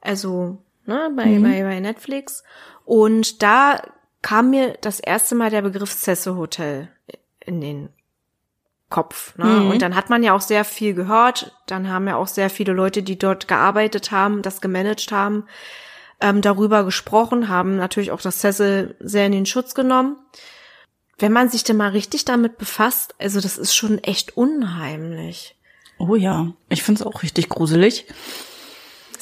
also 0.00 0.58
ne, 0.86 1.12
bei, 1.14 1.38
bei, 1.38 1.62
bei 1.62 1.80
Netflix. 1.80 2.42
Und 2.86 3.42
da 3.42 3.82
kam 4.22 4.50
mir 4.50 4.78
das 4.80 5.00
erste 5.00 5.34
Mal 5.34 5.50
der 5.50 5.62
Begriff 5.62 5.92
Cecil 5.92 6.36
Hotel 6.36 6.88
in 7.40 7.60
den 7.60 7.88
Kopf. 8.88 9.36
Ne? 9.36 9.46
Mhm. 9.46 9.70
Und 9.70 9.82
dann 9.82 9.96
hat 9.96 10.10
man 10.10 10.22
ja 10.22 10.34
auch 10.34 10.40
sehr 10.40 10.64
viel 10.64 10.94
gehört. 10.94 11.52
Dann 11.66 11.88
haben 11.88 12.06
ja 12.06 12.16
auch 12.16 12.28
sehr 12.28 12.50
viele 12.50 12.72
Leute, 12.72 13.02
die 13.02 13.18
dort 13.18 13.48
gearbeitet 13.48 14.12
haben, 14.12 14.42
das 14.42 14.60
gemanagt 14.60 15.10
haben, 15.10 15.44
ähm, 16.20 16.40
darüber 16.40 16.84
gesprochen, 16.84 17.48
haben 17.48 17.76
natürlich 17.76 18.12
auch 18.12 18.20
das 18.20 18.38
Cecil 18.38 18.94
sehr 19.00 19.26
in 19.26 19.32
den 19.32 19.46
Schutz 19.46 19.74
genommen. 19.74 20.16
Wenn 21.18 21.32
man 21.32 21.48
sich 21.48 21.64
denn 21.64 21.76
mal 21.76 21.90
richtig 21.90 22.24
damit 22.24 22.58
befasst, 22.58 23.14
also 23.18 23.40
das 23.40 23.58
ist 23.58 23.74
schon 23.74 23.98
echt 23.98 24.36
unheimlich. 24.36 25.56
Oh 25.98 26.14
ja. 26.14 26.52
Ich 26.68 26.82
finde 26.82 27.00
es 27.00 27.06
auch 27.06 27.22
richtig 27.22 27.48
gruselig. 27.48 28.06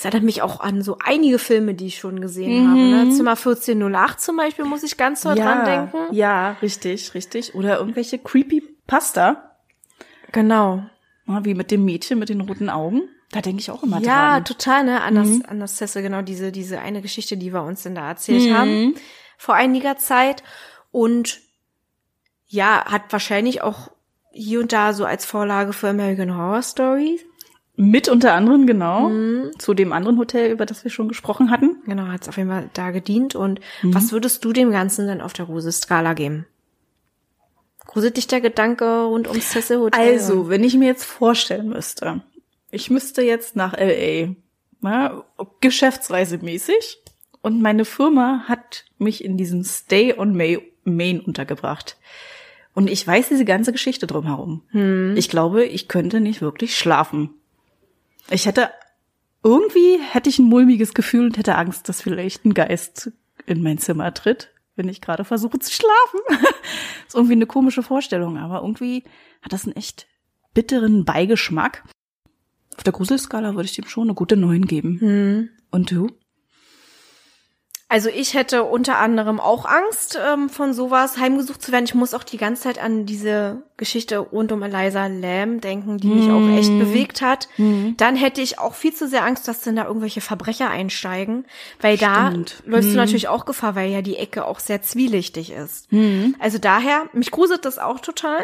Das 0.01 0.07
erinnert 0.07 0.25
mich 0.25 0.41
auch 0.41 0.61
an 0.61 0.81
so 0.81 0.97
einige 1.05 1.39
Filme, 1.39 1.75
die 1.75 1.89
ich 1.89 1.99
schon 1.99 2.23
gesehen 2.23 2.67
habe. 2.71 2.79
Ne? 2.81 3.11
Zimmer 3.11 3.33
1408 3.33 4.19
zum 4.19 4.39
Beispiel 4.39 4.65
muss 4.65 4.83
ich 4.83 4.97
ganz 4.97 5.21
doll 5.21 5.35
dran 5.35 5.67
denken. 5.67 6.15
Ja, 6.15 6.53
richtig, 6.63 7.13
richtig. 7.13 7.55
Oder 7.55 7.79
irgendwelche 7.79 8.19
creepy 8.19 8.63
Pasta, 8.87 9.59
Genau. 10.33 10.85
wie 11.43 11.53
mit 11.53 11.71
dem 11.71 11.85
Mädchen 11.85 12.19
mit 12.19 12.31
den 12.31 12.41
roten 12.41 12.71
Augen. 12.71 13.03
Da 13.31 13.43
denke 13.43 13.61
ich 13.61 13.71
auch 13.71 13.83
immer 13.83 14.01
Ja, 14.01 14.37
dran. 14.37 14.45
total, 14.47 14.85
ne? 14.85 15.03
An 15.03 15.17
das, 15.17 15.45
an 15.45 15.61
das 15.61 15.77
Cecil, 15.77 16.01
genau, 16.01 16.23
diese, 16.23 16.51
diese 16.51 16.81
eine 16.81 17.03
Geschichte, 17.03 17.37
die 17.37 17.53
wir 17.53 17.63
uns 17.63 17.83
denn 17.83 17.95
da 17.95 18.09
erzählt 18.09 18.55
haben. 18.55 18.95
Vor 19.37 19.55
einiger 19.55 19.99
Zeit. 19.99 20.43
Und 20.91 21.41
ja, 22.47 22.87
hat 22.87 23.03
wahrscheinlich 23.11 23.61
auch 23.61 23.91
hier 24.33 24.61
und 24.61 24.73
da 24.73 24.95
so 24.95 25.05
als 25.05 25.27
Vorlage 25.27 25.75
für 25.75 25.91
American 25.91 26.35
Horror 26.39 26.63
Story. 26.63 27.21
Mit 27.83 28.11
unter 28.11 28.35
anderem, 28.35 28.67
genau, 28.67 29.11
zu 29.57 29.73
dem 29.73 29.95
anderen 29.95 30.19
Hotel, 30.19 30.51
über 30.53 30.67
das 30.67 30.85
wir 30.85 30.91
schon 30.91 31.09
gesprochen 31.09 31.51
hatten. 31.51 31.79
Genau, 31.87 32.09
hat 32.09 32.21
es 32.21 32.29
auf 32.29 32.37
jeden 32.37 32.51
Fall 32.51 32.69
da 32.75 32.91
gedient. 32.91 33.35
Und 33.35 33.61
was 33.83 34.13
würdest 34.13 34.45
du 34.45 34.53
dem 34.53 34.71
Ganzen 34.71 35.07
denn 35.07 35.23
auf 35.23 35.33
der 35.33 35.47
Gruselskala 35.47 36.13
geben? 36.13 36.45
Gruselt 37.87 38.19
dich 38.19 38.27
der 38.27 38.43
Gedanke 38.43 39.05
rund 39.05 39.29
ums 39.29 39.49
Cecil 39.49 39.79
Hotel? 39.79 39.99
Also, 39.99 40.51
wenn 40.51 40.63
ich 40.63 40.75
mir 40.75 40.89
jetzt 40.89 41.05
vorstellen 41.05 41.71
müsste, 41.71 42.21
ich 42.71 42.91
müsste 42.91 43.23
jetzt 43.23 43.57
nach 43.57 43.73
LA, 43.73 44.35
ne, 44.83 45.25
geschäftsreisemäßig, 45.63 46.99
und 47.41 47.63
meine 47.63 47.87
Firma 47.87 48.45
hat 48.47 48.85
mich 48.99 49.25
in 49.25 49.39
diesem 49.39 49.65
Stay 49.65 50.13
on 50.19 50.37
May, 50.37 50.61
Main 50.85 51.21
untergebracht. 51.21 51.97
Und 52.75 52.91
ich 52.91 53.07
weiß 53.07 53.31
diese 53.31 53.47
ganze 53.47 53.73
Geschichte 53.73 54.07
drumherum. 54.07 55.15
Ich 55.17 55.31
glaube, 55.31 55.65
ich 55.65 55.89
könnte 55.89 56.21
nicht 56.21 56.43
wirklich 56.43 56.77
schlafen. 56.77 57.31
Ich 58.29 58.47
hätte, 58.47 58.71
irgendwie 59.43 59.99
hätte 60.01 60.29
ich 60.29 60.39
ein 60.39 60.45
mulmiges 60.45 60.95
Gefühl 60.95 61.27
und 61.27 61.39
hätte 61.39 61.57
Angst, 61.57 61.89
dass 61.89 62.03
vielleicht 62.03 62.45
ein 62.45 62.55
Geist 62.55 63.13
in 63.47 63.63
mein 63.63 63.79
Zimmer 63.79 64.13
tritt, 64.13 64.53
wenn 64.77 64.89
ich 64.89 65.01
gerade 65.01 65.25
versuche 65.25 65.59
zu 65.59 65.73
schlafen. 65.73 66.21
ist 67.07 67.15
irgendwie 67.15 67.35
eine 67.35 67.47
komische 67.47 67.83
Vorstellung, 67.83 68.37
aber 68.37 68.61
irgendwie 68.61 69.05
hat 69.43 69.53
das 69.53 69.65
einen 69.65 69.77
echt 69.77 70.07
bitteren 70.55 71.05
Beigeschmack. 71.05 71.85
Auf 72.77 72.85
der 72.85 72.93
Gruselskala 72.93 73.55
würde 73.55 73.67
ich 73.67 73.75
dem 73.75 73.87
schon 73.87 74.05
eine 74.05 74.15
gute 74.15 74.37
9 74.37 74.67
geben. 74.67 75.51
Und 75.71 75.91
du? 75.91 76.09
Also 77.93 78.09
ich 78.09 78.35
hätte 78.35 78.63
unter 78.63 78.99
anderem 78.99 79.41
auch 79.41 79.65
Angst, 79.65 80.17
ähm, 80.25 80.49
von 80.49 80.73
sowas 80.73 81.19
heimgesucht 81.19 81.61
zu 81.61 81.73
werden. 81.73 81.87
Ich 81.87 81.95
muss 81.97 82.15
auch 82.15 82.23
die 82.23 82.37
ganze 82.37 82.63
Zeit 82.63 82.81
an 82.81 83.05
diese 83.05 83.65
Geschichte 83.77 84.19
rund 84.19 84.53
um 84.53 84.63
Eliza 84.63 85.09
Lamb 85.09 85.61
denken, 85.63 85.99
die 85.99 86.07
mich 86.07 86.31
auch 86.31 86.57
echt 86.57 86.71
bewegt 86.79 87.21
hat. 87.21 87.49
Dann 87.97 88.15
hätte 88.15 88.43
ich 88.43 88.61
auch 88.61 88.75
viel 88.75 88.95
zu 88.95 89.09
sehr 89.09 89.25
Angst, 89.25 89.49
dass 89.49 89.63
dann 89.63 89.75
da 89.75 89.87
irgendwelche 89.87 90.21
Verbrecher 90.21 90.71
einsteigen, 90.71 91.47
weil 91.81 91.97
Stimmt. 91.97 92.63
da 92.65 92.71
läufst 92.71 92.93
du 92.93 92.97
natürlich 92.97 93.27
auch 93.27 93.45
Gefahr, 93.45 93.75
weil 93.75 93.91
ja 93.91 94.03
die 94.03 94.19
Ecke 94.19 94.45
auch 94.45 94.61
sehr 94.61 94.83
zwielichtig 94.83 95.51
ist. 95.51 95.89
Also 96.39 96.59
daher, 96.59 97.09
mich 97.13 97.33
gruselt 97.33 97.65
das 97.65 97.81
auch 97.81 97.99
total. 97.99 98.41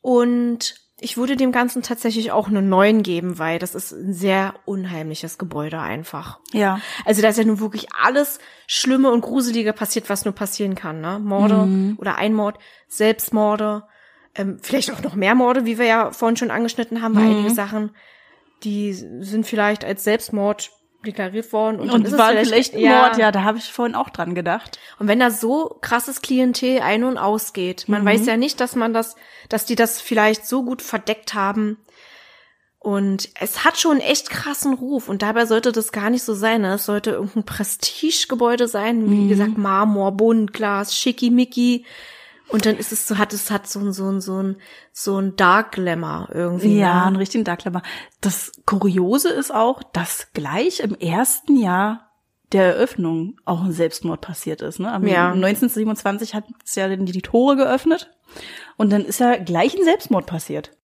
Und 0.00 0.76
ich 1.02 1.16
würde 1.16 1.36
dem 1.36 1.52
Ganzen 1.52 1.82
tatsächlich 1.82 2.32
auch 2.32 2.48
eine 2.48 2.62
9 2.62 3.02
geben, 3.02 3.38
weil 3.38 3.58
das 3.58 3.74
ist 3.74 3.92
ein 3.92 4.14
sehr 4.14 4.54
unheimliches 4.64 5.36
Gebäude 5.36 5.80
einfach. 5.80 6.38
Ja. 6.52 6.80
Also 7.04 7.22
da 7.22 7.28
ist 7.28 7.38
ja 7.38 7.44
nun 7.44 7.60
wirklich 7.60 7.88
alles 7.92 8.38
Schlimme 8.66 9.10
und 9.10 9.20
Gruselige 9.20 9.72
passiert, 9.72 10.08
was 10.08 10.24
nur 10.24 10.34
passieren 10.34 10.74
kann. 10.74 11.00
Ne? 11.00 11.18
Morde 11.18 11.96
oder 11.98 12.16
Einmord, 12.16 12.58
Selbstmorde, 12.88 13.84
ähm, 14.34 14.58
vielleicht 14.62 14.92
auch 14.92 15.02
noch 15.02 15.14
mehr 15.14 15.34
Morde, 15.34 15.64
wie 15.66 15.78
wir 15.78 15.86
ja 15.86 16.10
vorhin 16.12 16.36
schon 16.36 16.50
angeschnitten 16.50 17.02
haben, 17.02 17.16
weil 17.16 17.24
einige 17.24 17.50
Sachen, 17.50 17.90
die 18.64 18.92
sind 18.92 19.46
vielleicht 19.46 19.84
als 19.84 20.04
Selbstmord 20.04 20.70
deklariert 21.06 21.52
worden. 21.52 21.80
Und, 21.80 21.90
Und, 21.90 22.06
es 22.06 22.16
war 22.16 22.32
vielleicht 22.32 22.74
ein 22.74 22.80
ja. 22.80 23.02
Mord, 23.02 23.18
ja, 23.18 23.32
da 23.32 23.42
habe 23.42 23.58
ich 23.58 23.72
vorhin 23.72 23.94
auch 23.94 24.10
dran 24.10 24.34
gedacht. 24.34 24.78
Und 24.98 25.08
wenn 25.08 25.20
da 25.20 25.30
so 25.30 25.78
krasses 25.80 26.22
Klientel 26.22 26.80
ein- 26.80 27.04
und 27.04 27.18
ausgeht, 27.18 27.84
man 27.88 28.04
weiß 28.04 28.26
ja 28.26 28.36
nicht, 28.36 28.60
dass 28.60 28.76
man 28.76 28.92
das, 28.92 29.16
dass 29.48 29.66
die 29.66 29.74
das 29.74 30.00
vielleicht 30.00 30.46
so 30.46 30.62
gut 30.64 30.82
verdeckt 30.82 31.34
haben. 31.34 31.78
Und 32.78 33.28
es 33.40 33.64
hat 33.64 33.78
schon 33.78 33.92
einen 33.92 34.00
echt 34.00 34.28
krassen 34.28 34.74
Ruf. 34.74 35.08
Und 35.08 35.22
dabei 35.22 35.46
sollte 35.46 35.70
das 35.70 35.92
gar 35.92 36.10
nicht 36.10 36.24
so 36.24 36.34
sein. 36.34 36.62
Ne? 36.62 36.74
Es 36.74 36.86
sollte 36.86 37.10
irgendein 37.10 37.44
Prestigegebäude 37.44 38.66
sein. 38.66 39.08
Wie 39.08 39.28
gesagt, 39.28 39.56
Marmor, 39.56 40.12
Buntglas, 40.12 40.96
Schickimicki. 40.96 41.84
Und 42.48 42.66
dann 42.66 42.76
ist 42.76 42.92
es 42.92 43.06
so, 43.08 43.18
hat 43.18 43.32
es 43.32 43.50
hat 43.50 43.66
so 43.66 43.80
ein, 43.80 43.92
so 43.92 44.10
ein, 44.10 44.20
so 44.20 44.42
ein, 44.42 44.56
so 44.92 45.18
ein 45.18 45.36
Dark 45.36 45.72
Glamour 45.72 46.28
irgendwie. 46.32 46.78
Ja, 46.78 47.00
ne? 47.00 47.06
einen 47.06 47.16
richtigen 47.16 47.44
Darklemmer. 47.44 47.82
Das 48.20 48.52
Kuriose 48.66 49.30
ist 49.30 49.52
auch, 49.54 49.82
dass 49.82 50.28
gleich 50.34 50.80
im 50.80 50.94
ersten 50.94 51.56
Jahr 51.56 52.10
der 52.52 52.64
Eröffnung 52.74 53.40
auch 53.44 53.62
ein 53.62 53.72
Selbstmord 53.72 54.20
passiert 54.20 54.60
ist. 54.60 54.78
Ne? 54.78 54.92
Am 54.92 55.06
Ja. 55.06 55.32
1927 55.32 56.34
hat 56.34 56.44
es 56.64 56.74
ja 56.74 56.94
die, 56.94 57.04
die 57.04 57.22
Tore 57.22 57.56
geöffnet 57.56 58.10
und 58.76 58.90
dann 58.90 59.04
ist 59.04 59.20
ja 59.20 59.36
gleich 59.36 59.74
ein 59.74 59.84
Selbstmord 59.84 60.26
passiert. 60.26 60.76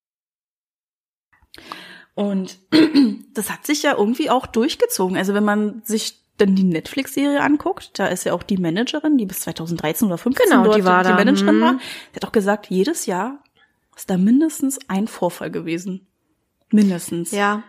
Und 2.15 2.59
das 3.35 3.51
hat 3.51 3.67
sich 3.67 3.83
ja 3.83 3.97
irgendwie 3.97 4.31
auch 4.31 4.47
durchgezogen. 4.47 5.17
Also 5.17 5.35
wenn 5.35 5.45
man 5.45 5.83
sich 5.85 6.25
dann 6.39 6.55
die 6.57 6.65
Netflix-Serie 6.65 7.41
anguckt, 7.41 7.99
da 7.99 8.07
ist 8.07 8.25
ja 8.25 8.33
auch 8.33 8.43
die 8.43 8.57
Managerin, 8.57 9.19
die 9.19 9.27
bis 9.27 9.41
2013 9.41 10.07
oder 10.09 10.19
15 10.19 10.49
Genau, 10.49 10.65
dort 10.65 10.77
die 10.77 10.85
war 10.85 11.03
die 11.03 11.11
da. 11.11 11.15
Managerin 11.17 11.61
war, 11.61 11.75
die 12.13 12.17
hat 12.17 12.25
auch 12.25 12.33
gesagt, 12.33 12.67
jedes 12.71 13.07
Jahr 13.07 13.43
ist 13.97 14.09
da 14.11 14.17
mindestens 14.17 14.79
ein 14.89 15.09
Vorfall 15.09 15.51
gewesen. 15.51 16.07
Mindestens. 16.71 17.31
Ja, 17.33 17.63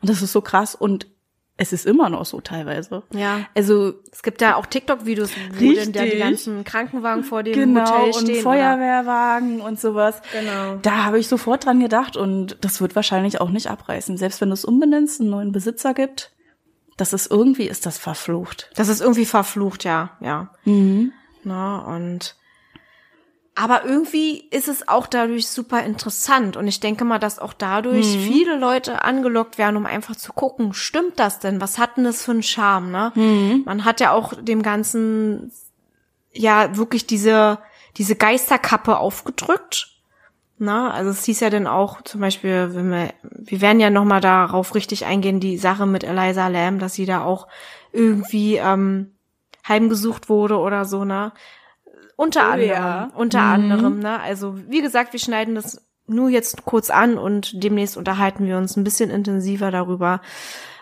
Und 0.00 0.08
das 0.10 0.22
ist 0.22 0.32
so 0.32 0.40
krass 0.40 0.74
und 0.74 1.06
es 1.58 1.72
ist 1.72 1.86
immer 1.86 2.10
noch 2.10 2.26
so 2.26 2.40
teilweise. 2.42 3.02
ja. 3.14 3.46
Also 3.54 3.94
Es 4.12 4.22
gibt 4.22 4.42
da 4.42 4.56
auch 4.56 4.66
TikTok-Videos, 4.66 5.30
wo 5.58 5.72
dann 5.72 5.92
da 5.92 6.04
die 6.04 6.18
ganzen 6.18 6.64
Krankenwagen 6.64 7.24
vor 7.24 7.42
dem 7.42 7.54
genau 7.54 7.80
Hotel 7.90 8.04
und 8.04 8.14
stehen. 8.14 8.30
oder- 8.34 8.42
Feuerwehrwagen 8.42 9.60
und 9.62 9.80
sowas. 9.80 10.20
Genau. 10.32 10.76
Da 10.82 11.04
habe 11.04 11.18
ich 11.18 11.28
sofort 11.28 11.64
dran 11.64 11.80
gedacht 11.80 12.16
und 12.18 12.58
das 12.60 12.80
wird 12.82 12.94
wahrscheinlich 12.94 13.40
auch 13.40 13.48
nicht 13.50 13.68
abreißen. 13.68 14.18
Selbst 14.18 14.40
wenn 14.42 14.50
du 14.50 14.54
es 14.54 14.66
umbenennst, 14.66 15.20
einen 15.20 15.30
neuen 15.30 15.50
Besitzer 15.52 15.94
gibt, 15.94 16.30
das 16.96 17.12
ist 17.12 17.30
irgendwie 17.30 17.66
ist 17.68 17.86
das 17.86 17.98
verflucht. 17.98 18.70
Das 18.74 18.88
ist 18.88 19.00
irgendwie 19.00 19.26
verflucht, 19.26 19.84
ja, 19.84 20.10
ja. 20.20 20.50
Mhm. 20.64 21.12
Na, 21.44 21.78
und 21.78 22.36
aber 23.58 23.86
irgendwie 23.86 24.40
ist 24.50 24.68
es 24.68 24.86
auch 24.86 25.06
dadurch 25.06 25.48
super 25.48 25.82
interessant 25.82 26.58
und 26.58 26.68
ich 26.68 26.80
denke 26.80 27.06
mal, 27.06 27.18
dass 27.18 27.38
auch 27.38 27.54
dadurch 27.54 28.14
Mhm. 28.16 28.20
viele 28.20 28.58
Leute 28.58 29.02
angelockt 29.02 29.56
werden, 29.56 29.78
um 29.78 29.86
einfach 29.86 30.14
zu 30.14 30.34
gucken, 30.34 30.74
stimmt 30.74 31.18
das 31.18 31.38
denn? 31.38 31.58
Was 31.60 31.78
hat 31.78 31.96
denn 31.96 32.04
das 32.04 32.22
für 32.22 32.32
einen 32.32 32.42
Charme, 32.42 32.90
ne? 32.90 33.12
Mhm. 33.14 33.62
Man 33.64 33.84
hat 33.86 34.00
ja 34.00 34.12
auch 34.12 34.34
dem 34.38 34.62
ganzen 34.62 35.52
ja 36.32 36.76
wirklich 36.76 37.06
diese 37.06 37.58
diese 37.96 38.14
Geisterkappe 38.14 38.98
aufgedrückt. 38.98 39.95
Na, 40.58 40.90
also 40.90 41.10
es 41.10 41.24
hieß 41.24 41.40
ja 41.40 41.50
dann 41.50 41.66
auch 41.66 42.00
zum 42.02 42.20
Beispiel, 42.22 42.74
wenn 42.74 42.90
wir, 42.90 43.12
wir 43.22 43.60
werden 43.60 43.80
ja 43.80 43.90
noch 43.90 44.04
mal 44.04 44.20
darauf 44.20 44.74
richtig 44.74 45.04
eingehen, 45.04 45.38
die 45.38 45.58
Sache 45.58 45.86
mit 45.86 46.02
Eliza 46.02 46.48
Lamb, 46.48 46.80
dass 46.80 46.94
sie 46.94 47.04
da 47.04 47.22
auch 47.22 47.46
irgendwie 47.92 48.56
ähm, 48.56 49.12
heimgesucht 49.68 50.28
wurde 50.28 50.58
oder 50.58 50.84
so, 50.84 51.04
ne? 51.04 51.32
Unter 52.16 52.48
Oh 52.48 52.52
anderem, 52.52 52.68
ja. 52.70 53.10
unter 53.14 53.40
Mhm. 53.40 53.46
anderem, 53.52 53.98
ne? 53.98 54.18
Also 54.20 54.56
wie 54.70 54.80
gesagt, 54.80 55.12
wir 55.12 55.20
schneiden 55.20 55.54
das 55.54 55.86
nur 56.06 56.30
jetzt 56.30 56.64
kurz 56.64 56.88
an 56.88 57.18
und 57.18 57.62
demnächst 57.62 57.96
unterhalten 57.96 58.46
wir 58.46 58.56
uns 58.56 58.76
ein 58.76 58.84
bisschen 58.84 59.10
intensiver 59.10 59.70
darüber. 59.70 60.20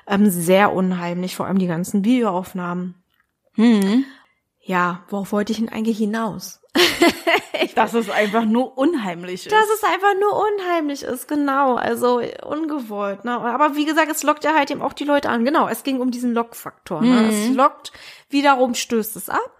Ähm, 0.07 0.31
sehr 0.31 0.73
unheimlich, 0.73 1.35
vor 1.35 1.47
allem 1.47 1.59
die 1.59 1.67
ganzen 1.67 2.05
Videoaufnahmen. 2.05 2.95
Mhm. 3.57 4.05
Ja, 4.67 5.05
worauf 5.09 5.33
wollte 5.33 5.53
ich 5.53 5.59
denn 5.59 5.69
eigentlich 5.69 5.99
hinaus? 5.99 6.61
Dass 7.75 7.95
es 7.95 8.09
einfach 8.09 8.45
nur 8.45 8.77
unheimlich 8.79 9.47
ist. 9.47 9.53
Dass 9.53 9.69
es 9.75 9.85
einfach 9.85 10.15
nur 10.19 10.45
unheimlich 10.53 11.03
ist, 11.03 11.29
genau. 11.29 11.75
Also 11.77 12.21
ungewollt. 12.43 13.25
Ne? 13.25 13.33
Aber 13.33 13.77
wie 13.77 13.85
gesagt, 13.85 14.11
es 14.11 14.23
lockt 14.23 14.45
ja 14.45 14.55
halt 14.55 14.71
eben 14.71 14.83
auch 14.83 14.93
die 14.93 15.05
Leute 15.05 15.29
an. 15.29 15.45
Genau, 15.45 15.69
es 15.69 15.83
ging 15.83 16.01
um 16.01 16.11
diesen 16.11 16.33
Lockfaktor. 16.35 17.03
Ne? 17.03 17.29
Es 17.29 17.55
lockt, 17.55 17.93
wiederum 18.31 18.75
stößt 18.75 19.17
es 19.17 19.29
ab. 19.29 19.51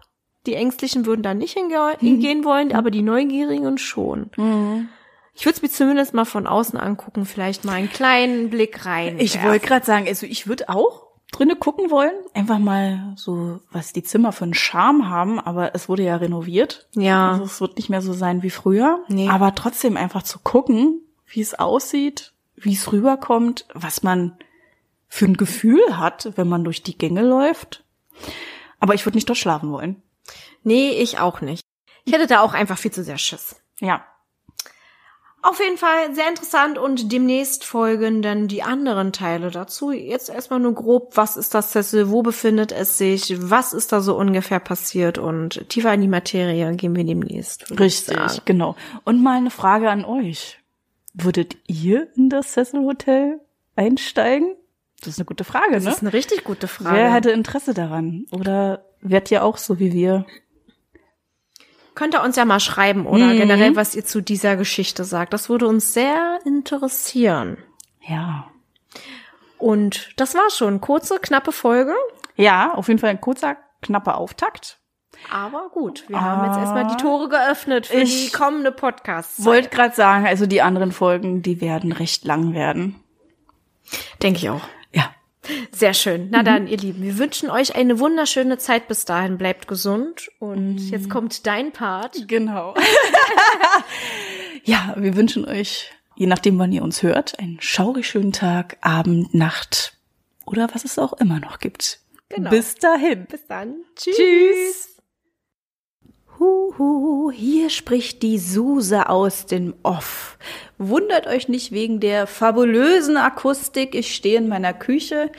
Die 0.47 0.55
Ängstlichen 0.55 1.07
würden 1.07 1.23
da 1.23 1.35
nicht 1.35 1.55
hinge 1.55 1.97
hingehen 1.99 2.45
wollen, 2.45 2.75
aber 2.75 2.91
die 2.91 3.03
Neugierigen 3.03 3.79
schon. 3.79 4.31
Mhm. 4.37 4.89
Ich 5.35 5.47
würde 5.47 5.57
es 5.57 5.63
mir 5.63 5.71
zumindest 5.71 6.15
mal 6.15 6.25
von 6.25 6.47
außen 6.47 6.79
angucken, 6.79 7.27
vielleicht 7.27 7.65
mal 7.65 7.73
einen 7.73 7.91
kleinen 7.91 8.51
Blick 8.51 8.87
rein. 8.87 9.19
Ich 9.19 9.43
wollte 9.43 9.67
gerade 9.67 9.85
sagen, 9.85 10.07
also 10.07 10.27
ich 10.27 10.47
würde 10.47 10.69
auch 10.69 11.14
drinne 11.35 11.57
gucken 11.57 11.91
wollen, 11.91 12.15
einfach 12.33 12.59
mal 12.59 13.13
so, 13.17 13.61
was 13.71 13.93
die 13.93 14.03
Zimmer 14.03 14.33
für 14.33 14.45
einen 14.45 14.55
Charme 14.55 15.09
haben, 15.09 15.41
aber 15.41 15.75
es 15.75 15.89
wurde 15.89 16.05
ja 16.05 16.17
renoviert. 16.17 16.87
Ja. 16.95 17.33
Also 17.33 17.45
es 17.45 17.61
wird 17.61 17.77
nicht 17.77 17.91
mehr 17.91 18.03
so 18.03 18.13
sein 18.13 18.43
wie 18.43 18.51
früher. 18.51 19.05
Nee. 19.09 19.29
Aber 19.29 19.55
trotzdem 19.55 19.97
einfach 19.97 20.23
zu 20.23 20.39
gucken, 20.39 21.01
wie 21.27 21.41
es 21.41 21.55
aussieht, 21.55 22.33
wie 22.57 22.75
es 22.75 22.93
rüberkommt, 22.93 23.67
was 23.75 24.03
man 24.03 24.37
für 25.09 25.27
ein 25.27 25.37
Gefühl 25.37 25.99
hat, 25.99 26.33
wenn 26.37 26.49
man 26.49 26.65
durch 26.65 26.83
die 26.83 26.97
Gänge 26.97 27.23
läuft. 27.23 27.85
Aber 28.81 28.95
ich 28.95 29.05
würde 29.05 29.17
nicht 29.17 29.29
dort 29.29 29.39
schlafen 29.39 29.71
wollen. 29.73 30.03
Nee, 30.63 30.91
ich 30.91 31.19
auch 31.19 31.41
nicht. 31.41 31.63
Ich 32.05 32.13
hätte 32.13 32.27
da 32.27 32.41
auch 32.41 32.55
einfach 32.55 32.79
viel 32.79 32.91
zu 32.91 33.03
sehr 33.03 33.19
Schiss. 33.19 33.57
Ja. 33.81 34.05
Auf 35.45 35.61
jeden 35.61 35.77
Fall 35.77 36.15
sehr 36.15 36.27
interessant 36.31 36.79
und 36.79 37.13
demnächst 37.13 37.65
folgen 37.65 38.23
dann 38.23 38.49
die 38.49 38.63
anderen 38.63 39.13
Teile 39.13 39.51
dazu. 39.51 39.93
Jetzt 39.93 40.31
erstmal 40.31 40.59
nur 40.59 40.73
grob, 40.73 41.19
was 41.19 41.37
ist 41.37 41.55
das 41.55 41.71
Sessel, 41.71 42.09
wo 42.09 42.23
befindet 42.23 42.73
es 42.73 42.97
sich, 42.97 43.35
was 43.39 43.75
ist 43.75 43.93
da 43.93 44.01
so 44.01 44.17
ungefähr 44.17 44.59
passiert 44.59 45.19
und 45.19 45.69
tiefer 45.69 45.93
in 45.93 46.01
die 46.01 46.09
Materie 46.09 46.75
gehen 46.77 46.97
wir 46.97 47.05
demnächst. 47.05 47.79
Richtig, 47.79 48.17
genau. 48.47 48.75
Und 49.05 49.23
mal 49.23 49.37
eine 49.37 49.51
Frage 49.51 49.91
an 49.91 50.07
euch. 50.07 50.61
Würdet 51.13 51.59
ihr 51.67 52.09
in 52.17 52.31
das 52.31 52.53
Cecil 52.53 52.81
Hotel 52.81 53.39
einsteigen? 53.77 54.57
Das 55.01 55.09
ist 55.09 55.19
eine 55.19 55.27
gute 55.27 55.45
Frage, 55.45 55.75
Das 55.75 55.85
ne? 55.85 55.91
ist 55.91 56.01
eine 56.01 56.15
richtig 56.15 56.45
gute 56.45 56.69
Frage. 56.69 56.97
Wer 56.97 57.13
hätte 57.13 57.31
Interesse 57.33 57.75
daran? 57.75 58.25
Oder 58.31 58.87
werdet 59.03 59.31
ihr 59.31 59.45
auch 59.45 59.59
so 59.59 59.79
wie 59.79 59.93
wir? 59.93 60.25
Könnt 61.95 62.15
ihr 62.15 62.23
uns 62.23 62.37
ja 62.37 62.45
mal 62.45 62.61
schreiben 62.61 63.07
oder 63.07 63.27
Mhm. 63.27 63.37
generell, 63.39 63.77
was 63.77 63.95
ihr 63.95 64.05
zu 64.05 64.21
dieser 64.21 64.57
Geschichte 64.57 65.05
sagt. 65.05 65.33
Das 65.33 65.49
würde 65.49 65.67
uns 65.69 65.93
sehr 65.93 66.39
interessieren. 66.45 67.59
Ja. 68.01 68.49
Und 69.59 70.11
das 70.17 70.35
war 70.35 70.51
schon. 70.51 70.81
Kurze, 70.81 71.19
knappe 71.21 71.53
Folge. 71.53 71.95
Ja, 72.37 72.75
auf 72.75 72.89
jeden 72.89 72.99
Fall 73.01 73.11
ein 73.11 73.21
kurzer, 73.21 73.57
knapper 73.83 74.19
Auftakt. 74.19 74.79
Aber 75.33 75.69
gut, 75.73 76.05
wir 76.09 76.21
haben 76.21 76.47
jetzt 76.49 76.59
erstmal 76.59 76.87
die 76.89 76.95
Ah. 76.95 76.97
Tore 76.97 77.29
geöffnet 77.29 77.87
für 77.87 77.95
Ich 77.99 78.27
die 78.27 78.37
kommende 78.37 78.73
Podcasts. 78.73 79.45
Wollte 79.45 79.69
gerade 79.71 79.95
sagen, 79.95 80.27
also 80.27 80.47
die 80.47 80.61
anderen 80.61 80.91
Folgen, 80.93 81.41
die 81.41 81.61
werden 81.61 81.93
recht 81.93 82.25
lang 82.25 82.53
werden. 82.53 82.97
Denke 84.23 84.39
ich 84.39 84.51
auch. 84.51 84.63
Ja. 84.93 85.05
Sehr 85.71 85.95
schön. 85.95 86.29
Na 86.31 86.43
dann, 86.43 86.67
ihr 86.67 86.79
Lieben, 86.79 87.03
wir 87.03 87.19
wünschen 87.19 87.51
euch 87.51 87.75
eine 87.75 87.99
wunderschöne 87.99 88.59
Zeit 88.59 88.89
bis 88.89 89.05
dahin. 89.05 89.39
Bleibt 89.39 89.69
gesund. 89.69 90.29
Und 90.39 90.79
jetzt 90.91 91.11
kommt 91.11 91.47
dein 91.47 91.73
Part. 91.73 92.29
Genau. 92.29 92.75
ja, 94.65 94.95
wir 94.97 95.17
wünschen 95.17 95.45
euch, 95.45 95.91
je 96.17 96.27
nachdem, 96.27 96.59
wann 96.59 96.73
ihr 96.73 96.83
uns 96.83 97.03
hört, 97.03 97.39
einen 97.39 97.61
schaurig 97.61 98.07
schönen 98.07 98.33
Tag, 98.33 98.79
Abend, 98.81 99.35
Nacht 99.35 99.97
oder 100.47 100.69
was 100.73 100.85
es 100.85 100.99
auch 100.99 101.13
immer 101.15 101.41
noch 101.41 101.59
gibt. 101.59 102.01
Genau. 102.29 102.51
Bis 102.51 102.75
dahin. 102.77 103.27
Bis 103.27 103.47
dann. 103.47 103.77
Tschüss. 103.97 104.17
Tschüss. 104.17 104.94
Huhu, 106.45 107.31
hier 107.31 107.71
spricht 107.71 108.23
die 108.23 108.39
Suse 108.39 109.09
aus 109.09 109.47
dem 109.47 109.75
Off. 109.83 110.37
Wundert 110.77 111.27
euch 111.27 111.49
nicht 111.49 111.73
wegen 111.73 112.01
der 112.01 112.27
fabulösen 112.27 113.17
Akustik. 113.17 113.95
Ich 113.95 114.15
stehe 114.15 114.39
in 114.39 114.49
meiner 114.49 114.75
Küche. 114.75 115.31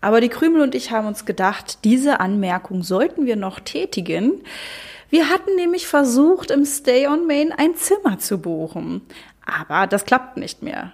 Aber 0.00 0.20
die 0.20 0.28
Krümel 0.28 0.60
und 0.62 0.74
ich 0.76 0.92
haben 0.92 1.08
uns 1.08 1.24
gedacht, 1.24 1.84
diese 1.84 2.20
Anmerkung 2.20 2.84
sollten 2.84 3.26
wir 3.26 3.36
noch 3.36 3.58
tätigen. 3.58 4.42
Wir 5.10 5.30
hatten 5.30 5.56
nämlich 5.56 5.88
versucht, 5.88 6.52
im 6.52 6.64
Stay 6.64 7.08
on 7.08 7.26
Main 7.26 7.52
ein 7.52 7.74
Zimmer 7.74 8.20
zu 8.20 8.38
buchen. 8.38 9.02
Aber 9.44 9.88
das 9.88 10.04
klappt 10.04 10.36
nicht 10.36 10.62
mehr. 10.62 10.92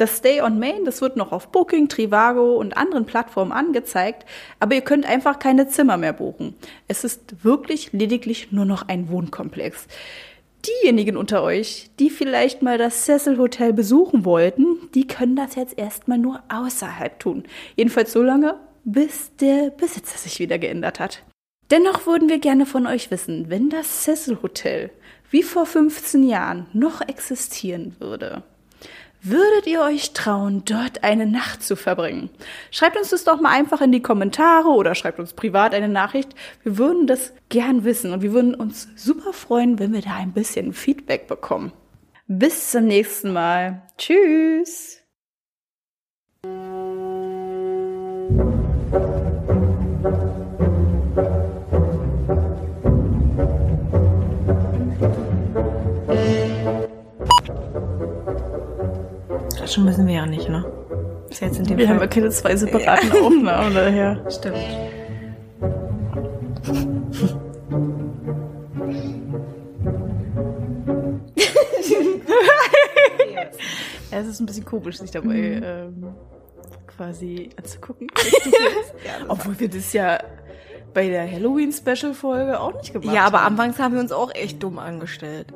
Das 0.00 0.16
Stay 0.16 0.40
on 0.40 0.58
Main, 0.58 0.86
das 0.86 1.02
wird 1.02 1.18
noch 1.18 1.30
auf 1.30 1.48
Booking, 1.48 1.88
Trivago 1.88 2.56
und 2.56 2.74
anderen 2.78 3.04
Plattformen 3.04 3.52
angezeigt, 3.52 4.24
aber 4.58 4.74
ihr 4.74 4.80
könnt 4.80 5.04
einfach 5.04 5.38
keine 5.38 5.68
Zimmer 5.68 5.98
mehr 5.98 6.14
buchen. 6.14 6.54
Es 6.88 7.04
ist 7.04 7.44
wirklich 7.44 7.92
lediglich 7.92 8.50
nur 8.50 8.64
noch 8.64 8.88
ein 8.88 9.10
Wohnkomplex. 9.10 9.88
Diejenigen 10.66 11.18
unter 11.18 11.42
euch, 11.42 11.90
die 11.98 12.08
vielleicht 12.08 12.62
mal 12.62 12.78
das 12.78 13.04
Cecil 13.04 13.36
Hotel 13.36 13.74
besuchen 13.74 14.24
wollten, 14.24 14.88
die 14.94 15.06
können 15.06 15.36
das 15.36 15.54
jetzt 15.54 15.76
erstmal 15.76 16.16
nur 16.16 16.40
außerhalb 16.48 17.18
tun. 17.18 17.44
Jedenfalls 17.76 18.10
so 18.10 18.22
lange, 18.22 18.58
bis 18.84 19.36
der 19.36 19.68
Besitzer 19.68 20.16
sich 20.16 20.38
wieder 20.38 20.58
geändert 20.58 20.98
hat. 20.98 21.22
Dennoch 21.70 22.06
würden 22.06 22.30
wir 22.30 22.38
gerne 22.38 22.64
von 22.64 22.86
euch 22.86 23.10
wissen, 23.10 23.50
wenn 23.50 23.68
das 23.68 24.04
Cecil 24.04 24.38
Hotel 24.42 24.92
wie 25.30 25.42
vor 25.42 25.66
15 25.66 26.26
Jahren 26.26 26.68
noch 26.72 27.02
existieren 27.06 27.96
würde. 27.98 28.42
Würdet 29.22 29.66
ihr 29.66 29.82
euch 29.82 30.14
trauen, 30.14 30.62
dort 30.64 31.04
eine 31.04 31.26
Nacht 31.26 31.62
zu 31.62 31.76
verbringen? 31.76 32.30
Schreibt 32.70 32.96
uns 32.96 33.10
das 33.10 33.24
doch 33.24 33.40
mal 33.40 33.50
einfach 33.50 33.82
in 33.82 33.92
die 33.92 34.00
Kommentare 34.00 34.68
oder 34.68 34.94
schreibt 34.94 35.18
uns 35.18 35.34
privat 35.34 35.74
eine 35.74 35.88
Nachricht. 35.88 36.34
Wir 36.62 36.78
würden 36.78 37.06
das 37.06 37.34
gern 37.50 37.84
wissen 37.84 38.12
und 38.12 38.22
wir 38.22 38.32
würden 38.32 38.54
uns 38.54 38.88
super 38.96 39.34
freuen, 39.34 39.78
wenn 39.78 39.92
wir 39.92 40.00
da 40.00 40.16
ein 40.16 40.32
bisschen 40.32 40.72
Feedback 40.72 41.26
bekommen. 41.26 41.72
Bis 42.28 42.70
zum 42.70 42.86
nächsten 42.86 43.32
Mal. 43.32 43.82
Tschüss. 43.98 44.99
Quatschen 59.70 59.84
müssen 59.84 60.06
wir 60.08 60.14
ja 60.14 60.26
nicht, 60.26 60.48
ne? 60.48 60.64
Ist 61.30 61.40
jetzt 61.42 61.58
in 61.60 61.64
dem 61.64 61.78
Wir 61.78 61.86
Fall. 61.86 61.94
haben 61.94 62.00
ja 62.02 62.08
keine 62.08 62.30
zwei 62.30 62.56
separaten 62.56 63.12
Aufnahmen 63.12 63.72
daher. 63.74 64.28
Stimmt. 64.28 64.56
Ja, 74.10 74.18
es 74.18 74.26
ist 74.26 74.40
ein 74.40 74.46
bisschen 74.46 74.64
komisch, 74.64 74.98
sich 74.98 75.10
dabei 75.10 75.34
Mhm. 75.34 75.62
ähm, 75.62 76.14
quasi 76.86 77.50
anzugucken. 77.56 78.08
Obwohl 79.28 79.58
wir 79.60 79.68
das 79.68 79.92
ja 79.92 80.18
bei 80.92 81.08
der 81.08 81.30
Halloween-Special-Folge 81.30 82.58
auch 82.58 82.74
nicht 82.74 82.92
gemacht 82.92 83.14
Ja, 83.14 83.24
aber 83.26 83.44
haben. 83.44 83.52
anfangs 83.52 83.78
haben 83.78 83.94
wir 83.94 84.00
uns 84.00 84.10
auch 84.10 84.34
echt 84.34 84.60
dumm 84.62 84.78
angestellt. 84.80 85.46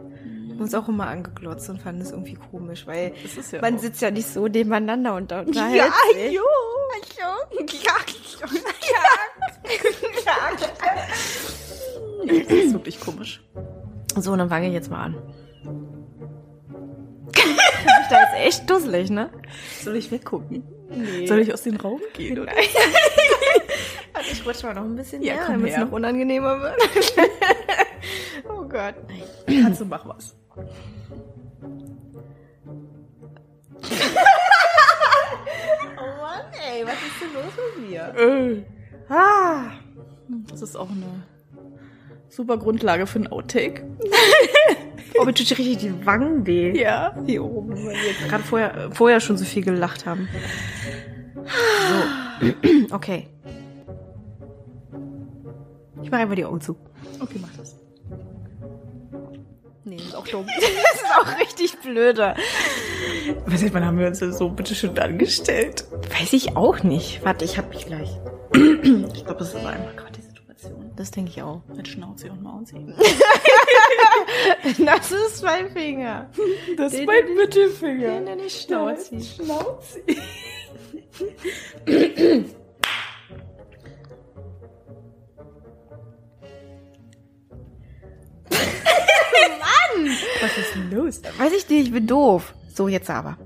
Wir 0.54 0.58
haben 0.58 0.66
uns 0.66 0.74
auch 0.74 0.88
immer 0.88 1.08
angeglotzt 1.08 1.68
und 1.68 1.80
fanden 1.82 2.02
es 2.02 2.12
irgendwie 2.12 2.34
komisch, 2.50 2.86
weil 2.86 3.12
ja 3.50 3.60
man 3.60 3.74
auch- 3.74 3.78
sitzt 3.80 4.00
ja 4.00 4.10
nicht 4.12 4.28
so 4.28 4.46
nebeneinander 4.46 5.14
und 5.16 5.30
da 5.32 5.40
unterhält 5.40 5.76
Ja, 5.76 5.92
sich. 6.14 6.32
jo. 6.32 6.42
Das 12.26 12.48
ist 12.52 12.72
wirklich 12.72 13.00
komisch. 13.00 13.42
So, 14.16 14.34
dann 14.36 14.48
fange 14.48 14.68
ich 14.68 14.72
jetzt 14.74 14.90
mal 14.90 15.04
an. 15.04 15.16
ich 17.34 18.08
da 18.10 18.20
jetzt 18.20 18.46
echt 18.60 18.70
dusselig, 18.70 19.10
ne? 19.10 19.30
Soll 19.82 19.96
ich 19.96 20.10
weggucken? 20.10 20.62
Nee. 20.90 21.26
Soll 21.26 21.40
ich 21.40 21.52
aus 21.52 21.62
dem 21.62 21.76
Raum 21.76 22.00
gehen? 22.14 22.38
Oder? 22.38 22.52
Also 24.12 24.30
ich 24.30 24.46
rutsche 24.46 24.66
mal 24.66 24.74
noch 24.74 24.84
ein 24.84 24.94
bisschen 24.94 25.22
Ja, 25.22 25.34
näher, 25.34 25.44
damit 25.48 25.72
es 25.72 25.78
noch 25.78 25.90
unangenehmer 25.92 26.60
wird. 26.60 26.76
oh 28.48 28.62
Gott. 28.68 28.94
Kannst 29.46 29.80
du 29.80 29.84
mach 29.86 30.06
was. 30.08 30.36
Oh 30.56 30.60
Mann, 36.20 36.44
ey, 36.52 36.84
was 36.84 36.94
ist 36.94 37.20
denn 37.20 37.32
los 37.34 37.52
mit 37.76 37.90
mir? 37.90 38.14
Äh. 38.16 38.64
Ah. 39.12 39.72
Das 40.48 40.62
ist 40.62 40.76
auch 40.76 40.90
eine 40.90 41.24
super 42.28 42.56
Grundlage 42.56 43.06
für 43.06 43.20
ein 43.20 43.30
Outtake. 43.32 43.84
Oh, 45.16 45.24
mir 45.24 45.32
tut 45.32 45.48
richtig 45.48 45.78
die 45.78 46.04
Wangen 46.06 46.44
weh. 46.44 46.76
Ja. 46.76 47.14
Hier 47.24 47.44
oben, 47.44 47.70
weil 47.76 47.94
wir 47.94 48.08
jetzt 48.08 48.28
gerade 48.28 48.42
vorher, 48.42 48.90
vorher 48.90 49.20
schon 49.20 49.36
so 49.36 49.44
viel 49.44 49.62
gelacht 49.62 50.06
haben. 50.06 50.28
So. 52.40 52.46
Okay. 52.90 53.28
Ich 56.02 56.10
mache 56.10 56.22
einfach 56.22 56.34
die 56.34 56.44
Augen 56.44 56.60
zu. 56.60 56.76
Okay, 57.20 57.38
mach 57.40 57.56
das. 57.56 57.76
Nee, 59.84 59.96
das 59.96 60.06
ist 60.06 60.16
auch 60.16 60.26
dumm. 60.26 60.46
das 60.56 60.64
ist 60.64 61.04
auch 61.20 61.38
richtig 61.38 61.78
blöde. 61.80 62.34
Was 63.46 63.60
seit 63.60 63.74
wann 63.74 63.84
haben 63.84 63.98
wir 63.98 64.06
uns 64.06 64.18
denn 64.18 64.32
so 64.32 64.48
bitte 64.48 64.74
schön 64.74 64.98
angestellt? 64.98 65.84
Weiß 66.18 66.32
ich 66.32 66.56
auch 66.56 66.82
nicht. 66.82 67.24
Warte, 67.24 67.44
ich 67.44 67.58
hab 67.58 67.68
mich 67.68 67.86
gleich. 67.86 68.10
Ich 68.54 69.24
glaube, 69.24 69.40
das 69.40 69.54
war 69.54 69.72
einfach 69.72 69.96
gerade 69.96 70.12
die 70.12 70.22
Situation. 70.22 70.92
Das 70.96 71.10
denke 71.10 71.30
ich 71.30 71.42
auch. 71.42 71.60
Mit 71.74 71.88
Schnauze 71.88 72.30
und 72.30 72.42
Mausi. 72.42 72.94
Das 74.84 75.10
ist 75.10 75.42
mein 75.42 75.70
Finger. 75.70 76.30
Das 76.76 76.92
ist 76.92 77.00
ist 77.00 77.06
mein 77.06 77.24
mein 77.26 77.34
Mittelfinger. 77.36 78.08
Den 78.14 78.24
nenne 78.24 78.42
ich 78.44 78.62
Schnauzi. 78.62 79.20
Schnauzi. 79.22 80.02
Was 90.40 90.58
ist 90.58 90.74
denn 90.74 90.90
los? 90.90 91.20
Weiß 91.38 91.52
ich 91.52 91.68
nicht, 91.68 91.86
ich 91.86 91.92
bin 91.92 92.06
doof. 92.06 92.54
So, 92.74 92.88
jetzt 92.88 93.10
aber. 93.10 93.38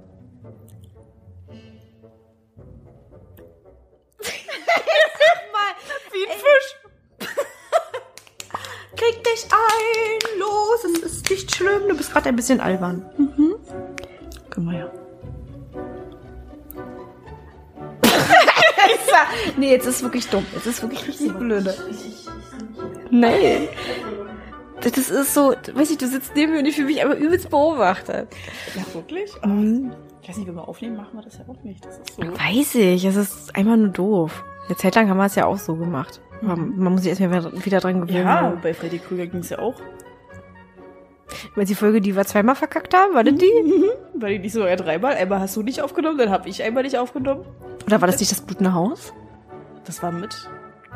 Wie 6.12 6.26
ein 6.26 6.32
Fisch. 6.32 7.28
Krieg 8.96 9.22
dich 9.24 9.46
ein, 9.52 10.38
los, 10.38 10.84
es 10.84 11.12
ist 11.12 11.30
nicht 11.30 11.54
schlimm, 11.54 11.88
du 11.88 11.96
bist 11.96 12.12
gerade 12.12 12.28
ein 12.30 12.36
bisschen 12.36 12.60
albern. 12.60 13.04
Guck 14.50 14.64
mal 14.64 14.74
ja. 14.74 14.90
Nee, 19.56 19.70
jetzt 19.70 19.86
ist 19.86 20.02
wirklich 20.02 20.26
dumm. 20.28 20.46
Jetzt 20.54 20.66
ist 20.66 20.82
wirklich 20.82 21.06
richtig 21.06 21.32
blöde. 21.34 21.76
Nein. 23.10 23.68
Das 24.80 24.96
ist 24.96 25.34
so, 25.34 25.54
weiß 25.72 25.90
ich, 25.90 25.98
du 25.98 26.06
sitzt 26.06 26.32
neben 26.34 26.52
mir 26.52 26.60
und 26.60 26.66
ich 26.66 26.76
fühle 26.76 26.88
mich 26.88 27.04
aber 27.04 27.16
übelst 27.16 27.50
beobachtet. 27.50 28.28
Ja, 28.74 28.94
wirklich? 28.94 29.32
Mhm. 29.44 29.92
Ich 30.22 30.28
weiß 30.28 30.36
nicht, 30.36 30.48
wenn 30.48 30.56
wir 30.56 30.68
aufnehmen, 30.68 30.96
machen 30.96 31.14
wir 31.14 31.22
das 31.22 31.38
ja 31.38 31.44
auch 31.48 31.62
nicht. 31.64 31.84
Das 31.84 31.98
ist 31.98 32.16
so. 32.16 32.22
Weiß 32.22 32.74
ich, 32.74 33.04
es 33.04 33.16
ist 33.16 33.56
einfach 33.56 33.76
nur 33.76 33.88
doof. 33.88 34.44
Eine 34.66 34.76
Zeit 34.76 34.94
lang 34.94 35.08
haben 35.08 35.16
wir 35.16 35.24
es 35.24 35.34
ja 35.34 35.46
auch 35.46 35.58
so 35.58 35.74
gemacht. 35.74 36.20
Aber 36.42 36.56
man 36.56 36.92
muss 36.92 37.02
sich 37.02 37.10
erstmal 37.10 37.52
wieder, 37.64 37.80
dran 37.80 38.00
gewöhnen. 38.00 38.26
Ja, 38.26 38.56
bei 38.62 38.74
Freddy 38.74 38.98
Krüger 38.98 39.26
ging 39.26 39.40
es 39.40 39.50
ja 39.50 39.58
auch. 39.58 39.74
Weil 41.54 41.64
die 41.64 41.74
Folge, 41.74 42.00
die 42.00 42.14
wir 42.14 42.24
zweimal 42.24 42.54
verkackt 42.54 42.94
haben, 42.94 43.14
war 43.14 43.24
das 43.24 43.34
die? 43.34 43.50
Weil 44.14 44.34
die 44.34 44.38
nicht 44.40 44.52
so 44.52 44.66
ja 44.66 44.76
dreimal. 44.76 45.14
Einmal 45.14 45.40
hast 45.40 45.56
du 45.56 45.62
nicht 45.62 45.82
aufgenommen, 45.82 46.18
dann 46.18 46.30
habe 46.30 46.48
ich 46.48 46.62
einmal 46.62 46.82
nicht 46.82 46.98
aufgenommen. 46.98 47.44
Oder 47.86 48.00
war 48.00 48.06
das 48.06 48.20
nicht 48.20 48.30
das 48.30 48.40
blutende 48.40 48.74
Haus? 48.74 49.12
Das 49.84 50.02
war 50.02 50.12
mit 50.12 50.48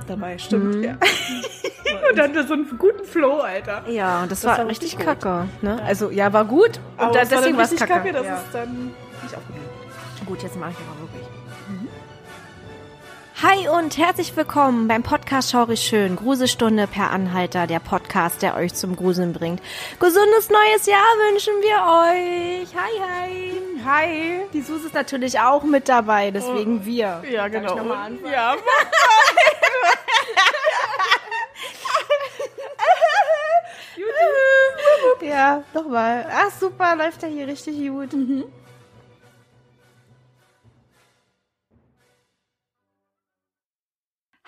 dabei, 0.07 0.39
stimmt, 0.39 0.77
Mhm. 0.77 0.85
ja. 0.85 0.95
Und 2.11 2.19
dann 2.19 2.47
so 2.47 2.55
einen 2.55 2.79
guten 2.79 3.05
Flow, 3.05 3.39
Alter. 3.41 3.83
Ja, 3.89 4.23
und 4.23 4.31
das, 4.33 4.41
Das 4.41 4.51
war, 4.51 4.59
war 4.59 4.69
richtig 4.69 4.97
gut. 4.97 5.05
kacke. 5.05 5.47
Ne? 5.63 5.81
Also, 5.83 6.11
ja, 6.11 6.33
war 6.33 6.45
gut. 6.45 6.81
Und 6.99 7.05
Aber 7.05 7.13
deswegen 7.19 7.57
war 7.57 7.65
es 7.65 7.73
richtig 7.73 7.89
kacke. 7.89 8.11
kacke, 8.11 8.13
dass 8.13 8.27
ja. 8.27 8.35
es 8.37 8.53
dann 8.53 8.71
nicht 9.23 9.37
aufgenommen 9.37 9.69
Gut, 10.27 10.43
jetzt 10.43 10.57
mache 10.57 10.71
ich 10.71 10.77
aber 10.79 11.01
wirklich. 11.01 11.42
Hi 13.43 13.69
und 13.69 13.99
herzlich 13.99 14.37
willkommen 14.37 14.87
beim 14.87 15.03
Podcast 15.03 15.51
Schaurig 15.51 15.81
Schön. 15.81 16.15
Gruselstunde 16.15 16.87
per 16.87 17.11
Anhalter, 17.11 17.67
der 17.67 17.81
Podcast, 17.81 18.41
der 18.41 18.55
euch 18.55 18.73
zum 18.75 18.95
Gruseln 18.95 19.33
bringt. 19.33 19.61
Gesundes 19.99 20.49
neues 20.49 20.87
Jahr 20.87 21.01
wünschen 21.29 21.55
wir 21.61 21.75
euch. 21.83 22.69
Hi, 22.77 23.01
hi. 23.01 23.53
Hi. 23.85 24.45
Die 24.53 24.61
Sus 24.61 24.85
ist 24.85 24.95
natürlich 24.95 25.41
auch 25.41 25.65
mit 25.65 25.89
dabei, 25.89 26.31
deswegen 26.31 26.85
wir. 26.87 27.23
Ja, 27.29 27.49
Darf 27.49 27.63
ich 27.63 27.69
genau. 27.69 27.75
noch 27.77 27.85
mal 27.85 28.07
anfangen? 28.07 28.33
ja, 28.33 28.55
Ja, 35.29 35.65
nochmal. 35.75 36.27
Ach, 36.31 36.51
super, 36.61 36.95
läuft 36.95 37.23
ja 37.23 37.29
hier 37.29 37.49
richtig 37.49 37.77
gut. 37.89 38.11